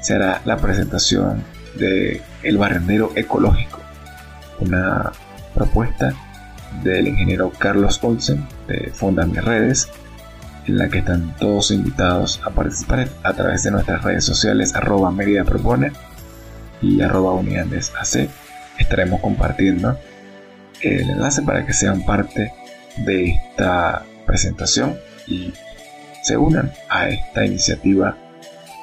se 0.00 0.14
hará 0.14 0.42
la 0.44 0.56
presentación 0.56 1.42
de 1.76 2.22
El 2.42 2.58
Barrendero 2.58 3.12
Ecológico, 3.14 3.80
una 4.60 5.12
propuesta 5.54 6.14
del 6.82 7.08
ingeniero 7.08 7.50
Carlos 7.58 8.00
Olsen 8.02 8.46
de 8.68 8.90
Fonda 8.92 9.24
Mis 9.24 9.42
Redes, 9.44 9.88
en 10.66 10.78
la 10.78 10.88
que 10.88 10.98
están 10.98 11.36
todos 11.36 11.70
invitados 11.70 12.40
a 12.44 12.50
participar 12.50 13.08
a 13.22 13.32
través 13.32 13.62
de 13.62 13.70
nuestras 13.70 14.02
redes 14.02 14.24
sociales 14.24 14.74
arroba 14.74 15.10
Merida 15.10 15.44
Propone 15.44 15.92
y 16.80 17.00
arroba 17.00 17.32
Unidades 17.32 17.92
AC. 17.98 18.28
Estaremos 18.78 19.20
compartiendo 19.20 19.98
el 20.80 21.10
enlace 21.10 21.42
para 21.42 21.64
que 21.64 21.72
sean 21.72 22.04
parte 22.04 22.52
de 22.98 23.30
esta 23.30 24.04
presentación 24.26 24.98
y 25.26 25.52
se 26.22 26.36
unan 26.36 26.72
a 26.88 27.08
esta 27.08 27.44
iniciativa 27.44 28.16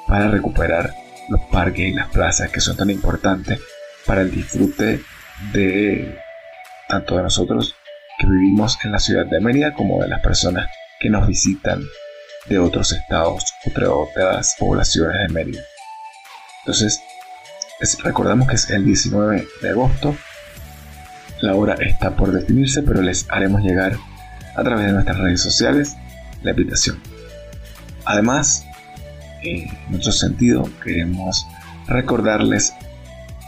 para 0.06 0.28
recuperar 0.28 0.94
los 1.28 1.40
parques 1.50 1.86
y 1.86 1.92
las 1.92 2.08
plazas 2.08 2.50
que 2.50 2.60
son 2.60 2.76
tan 2.76 2.90
importantes 2.90 3.60
para 4.06 4.22
el 4.22 4.30
disfrute 4.30 5.00
de 5.52 6.18
tanto 6.88 7.16
de 7.16 7.22
nosotros 7.22 7.74
que 8.18 8.26
vivimos 8.26 8.78
en 8.84 8.92
la 8.92 8.98
ciudad 8.98 9.26
de 9.26 9.40
Mérida 9.40 9.74
como 9.74 10.02
de 10.02 10.08
las 10.08 10.20
personas 10.20 10.68
que 11.02 11.10
nos 11.10 11.26
visitan 11.26 11.82
de 12.46 12.58
otros 12.58 12.92
estados 12.92 13.44
o 13.66 13.80
de 13.80 13.86
otras 13.86 14.54
poblaciones 14.58 15.16
de 15.26 15.34
Mérida. 15.34 15.62
Entonces, 16.60 17.00
recordamos 18.04 18.48
que 18.48 18.54
es 18.54 18.70
el 18.70 18.84
19 18.84 19.46
de 19.60 19.68
agosto. 19.68 20.16
La 21.40 21.56
hora 21.56 21.74
está 21.80 22.14
por 22.14 22.30
definirse, 22.30 22.82
pero 22.82 23.02
les 23.02 23.26
haremos 23.30 23.62
llegar 23.62 23.96
a 24.54 24.62
través 24.62 24.86
de 24.86 24.92
nuestras 24.92 25.18
redes 25.18 25.42
sociales 25.42 25.96
la 26.42 26.50
invitación. 26.50 27.02
Además, 28.04 28.64
en 29.42 29.66
nuestro 29.88 30.12
sentido, 30.12 30.70
queremos 30.84 31.46
recordarles 31.88 32.74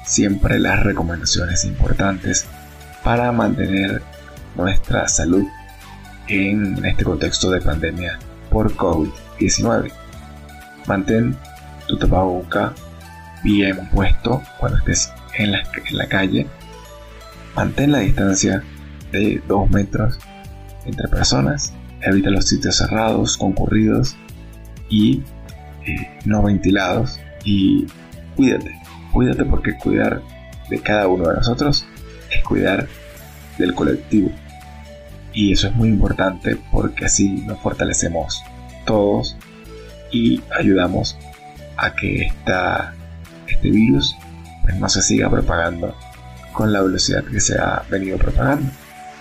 siempre 0.04 0.58
las 0.58 0.82
recomendaciones 0.82 1.64
importantes 1.64 2.46
para 3.04 3.30
mantener 3.30 4.02
nuestra 4.56 5.06
salud 5.06 5.46
en 6.28 6.84
este 6.84 7.04
contexto 7.04 7.50
de 7.50 7.60
pandemia 7.60 8.18
por 8.50 8.72
COVID-19. 8.74 9.90
Mantén 10.86 11.36
tu 11.86 11.98
tapaboca 11.98 12.72
bien 13.42 13.88
puesto 13.90 14.42
cuando 14.58 14.78
estés 14.78 15.12
en 15.36 15.52
la, 15.52 16.06
calle. 16.08 16.46
Mantén 17.56 17.92
la 17.92 17.98
distancia 17.98 18.62
de 19.12 19.42
2 19.46 19.70
metros 19.70 20.18
entre 20.84 21.08
personas. 21.08 21.72
Evita 22.00 22.30
los 22.30 22.48
sitios 22.48 22.76
cerrados, 22.76 23.36
concurridos 23.36 24.16
y 24.88 25.22
eh, 25.86 26.18
no 26.24 26.42
ventilados. 26.42 27.18
Y 27.44 27.86
cuídate, 28.36 28.80
cuídate 29.12 29.44
porque 29.44 29.76
cuidar 29.78 30.22
de 30.70 30.80
cada 30.80 31.08
uno 31.08 31.28
de 31.28 31.36
nosotros 31.36 31.86
es 32.30 32.42
cuidar 32.44 32.86
del 33.58 33.74
colectivo. 33.74 34.30
Y 35.34 35.52
eso 35.52 35.68
es 35.68 35.74
muy 35.74 35.88
importante 35.88 36.56
porque 36.70 37.06
así 37.06 37.42
nos 37.46 37.58
fortalecemos 37.58 38.42
todos 38.86 39.36
y 40.12 40.40
ayudamos 40.56 41.18
a 41.76 41.94
que 41.94 42.22
esta, 42.26 42.94
este 43.48 43.70
virus 43.70 44.16
pues, 44.62 44.76
no 44.76 44.88
se 44.88 45.02
siga 45.02 45.28
propagando 45.28 45.94
con 46.52 46.72
la 46.72 46.82
velocidad 46.82 47.24
que 47.24 47.40
se 47.40 47.58
ha 47.58 47.82
venido 47.90 48.16
propagando. 48.16 48.70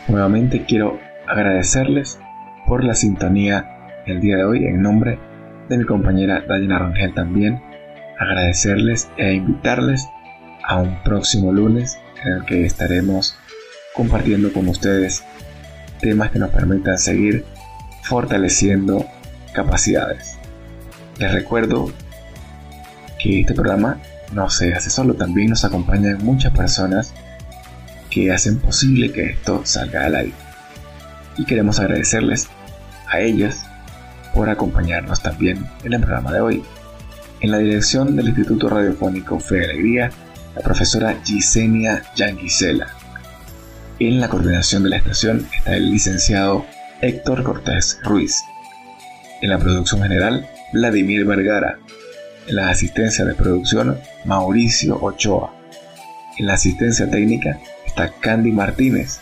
Nuevamente 0.07 0.65
quiero 0.65 0.99
agradecerles 1.27 2.19
por 2.67 2.83
la 2.83 2.93
sintonía 2.93 3.69
el 4.05 4.21
día 4.21 4.37
de 4.37 4.43
hoy 4.43 4.65
en 4.65 4.81
nombre 4.81 5.17
de 5.69 5.77
mi 5.77 5.85
compañera 5.85 6.43
Dayana 6.47 6.79
Rangel 6.79 7.13
también. 7.13 7.61
Agradecerles 8.19 9.09
e 9.17 9.33
invitarles 9.33 10.07
a 10.63 10.77
un 10.77 11.01
próximo 11.03 11.51
lunes 11.51 11.97
en 12.23 12.33
el 12.33 12.45
que 12.45 12.65
estaremos 12.65 13.35
compartiendo 13.95 14.53
con 14.53 14.67
ustedes 14.67 15.23
temas 16.03 16.31
que 16.31 16.37
nos 16.37 16.51
permitan 16.51 16.99
seguir 16.99 17.45
fortaleciendo 18.03 19.05
capacidades. 19.53 20.37
Les 21.17 21.31
recuerdo 21.31 21.91
que 23.19 23.39
este 23.39 23.53
programa 23.53 23.99
no 24.33 24.49
se 24.49 24.73
hace 24.73 24.89
solo, 24.89 25.13
también 25.13 25.49
nos 25.49 25.63
acompañan 25.63 26.23
muchas 26.23 26.51
personas 26.51 27.13
que 28.09 28.31
hacen 28.31 28.59
posible 28.59 29.11
que 29.11 29.31
esto 29.31 29.61
salga 29.63 30.05
al 30.05 30.15
aire. 30.15 30.33
Y 31.37 31.45
queremos 31.45 31.79
agradecerles 31.79 32.49
a 33.07 33.19
ellas 33.21 33.63
por 34.33 34.49
acompañarnos 34.49 35.21
también 35.21 35.65
en 35.83 35.93
el 35.93 36.01
programa 36.01 36.33
de 36.33 36.41
hoy. 36.41 36.63
En 37.39 37.51
la 37.51 37.59
dirección 37.59 38.15
del 38.15 38.27
Instituto 38.27 38.67
Radiofónico 38.69 39.39
Fe 39.39 39.63
Alegría, 39.63 40.11
la 40.55 40.61
profesora 40.61 41.15
Gisenia 41.23 42.03
Yanguisela. 42.15 42.87
En 44.05 44.19
la 44.19 44.27
coordinación 44.27 44.83
de 44.83 44.89
la 44.89 44.97
estación 44.97 45.47
está 45.57 45.77
el 45.77 45.89
licenciado 45.89 46.65
Héctor 46.99 47.41
Cortés 47.41 48.01
Ruiz. 48.03 48.43
En 49.41 49.49
la 49.49 49.57
producción 49.57 50.01
general, 50.01 50.45
Vladimir 50.73 51.23
Vergara. 51.23 51.79
En 52.45 52.57
la 52.57 52.67
asistencia 52.67 53.23
de 53.23 53.33
producción, 53.33 53.97
Mauricio 54.25 55.01
Ochoa. 55.01 55.55
En 56.37 56.47
la 56.47 56.55
asistencia 56.55 57.09
técnica 57.09 57.61
está 57.85 58.11
Candy 58.19 58.51
Martínez. 58.51 59.21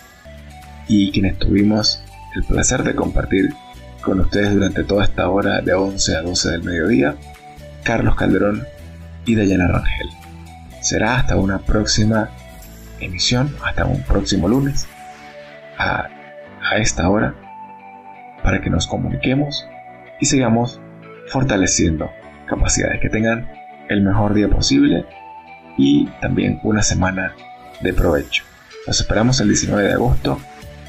Y 0.88 1.12
quienes 1.12 1.38
tuvimos 1.38 2.02
el 2.36 2.44
placer 2.46 2.82
de 2.82 2.96
compartir 2.96 3.54
con 4.02 4.20
ustedes 4.20 4.52
durante 4.52 4.84
toda 4.84 5.04
esta 5.04 5.30
hora 5.30 5.62
de 5.62 5.76
11 5.76 6.16
a 6.16 6.22
12 6.24 6.50
del 6.50 6.64
mediodía, 6.64 7.16
Carlos 7.84 8.16
Calderón 8.16 8.66
y 9.28 9.36
Dayana 9.36 9.68
Rangel. 9.68 10.10
Será 10.82 11.18
hasta 11.18 11.36
una 11.36 11.60
próxima 11.60 12.32
emisión, 13.02 13.56
hasta 13.64 13.86
un 13.86 14.02
próximo 14.04 14.48
lunes, 14.48 14.88
a, 15.78 16.08
esta 16.78 17.10
hora, 17.10 17.36
para 18.44 18.62
que 18.62 18.70
nos 18.70 18.88
comuniquemos 18.88 19.68
y 20.22 20.26
sigamos 20.26 20.80
fortaleciendo 21.28 22.10
capacidades 22.48 23.02
que 23.02 23.10
tengan 23.10 23.52
el 23.90 24.02
mejor 24.02 24.34
día 24.34 24.48
posible 24.48 25.06
y 25.78 26.08
también 26.22 26.60
una 26.64 26.82
semana 26.82 27.34
de 27.82 27.94
provecho. 27.94 28.44
Nos 28.88 29.02
esperamos 29.02 29.42
el 29.42 29.50
19 29.50 29.84
de 29.84 29.94
agosto 29.94 30.40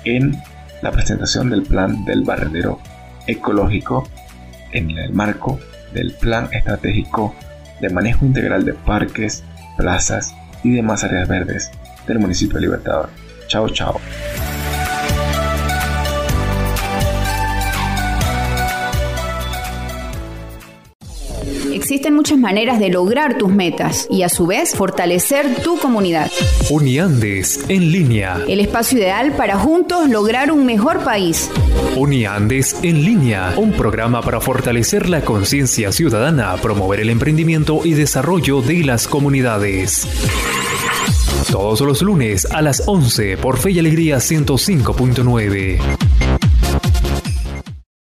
en 0.05 0.41
la 0.83 0.93
presentación 0.93 1.51
del 1.51 1.63
plan 1.63 2.05
del 2.05 2.23
barredero 2.23 2.79
ecológico 3.27 4.09
en 4.73 4.91
el 4.91 5.13
marco 5.13 5.59
del 5.93 6.13
Plan 6.13 6.49
Estratégico 6.53 7.35
de 7.81 7.91
Manejo 7.91 8.25
Integral 8.25 8.65
de 8.65 8.75
Parques, 8.75 9.45
Plazas 9.77 10.35
y 10.63 10.73
demás 10.73 11.05
áreas 11.05 11.29
verdes 11.29 11.71
del 12.07 12.19
municipio 12.19 12.57
de 12.57 12.61
Libertador. 12.63 13.09
Chao, 13.49 13.69
chao. 13.69 14.01
Existen 21.83 22.15
muchas 22.15 22.39
maneras 22.39 22.79
de 22.79 22.91
lograr 22.91 23.39
tus 23.39 23.51
metas 23.51 24.07
y 24.09 24.23
a 24.23 24.29
su 24.29 24.47
vez 24.47 24.75
fortalecer 24.75 25.57
tu 25.63 25.79
comunidad. 25.79 26.31
Uniandes 26.71 27.65
en 27.69 27.91
línea. 27.91 28.41
El 28.47 28.61
espacio 28.61 28.99
ideal 28.99 29.33
para 29.33 29.59
juntos 29.59 30.09
lograr 30.09 30.53
un 30.53 30.65
mejor 30.65 31.01
país. 31.01 31.51
Uniandes 31.97 32.77
en 32.83 33.05
línea. 33.05 33.53
Un 33.57 33.73
programa 33.73 34.23
para 34.23 34.41
fortalecer 34.41 35.09
la 35.09 35.23
conciencia 35.23 35.91
ciudadana, 35.91 36.55
promover 36.63 37.01
el 37.01 37.11
emprendimiento 37.11 37.81
y 37.85 37.95
desarrollo 37.95 38.63
de 38.63 38.85
las 38.85 39.09
comunidades. 39.09 40.07
Todos 41.51 41.81
los 41.81 42.03
lunes 42.03 42.47
a 42.51 42.63
las 42.63 42.83
11 42.87 43.37
por 43.37 43.59
Fe 43.59 43.73
y 43.73 43.79
Alegría 43.79 44.19
105.9. 44.19 46.02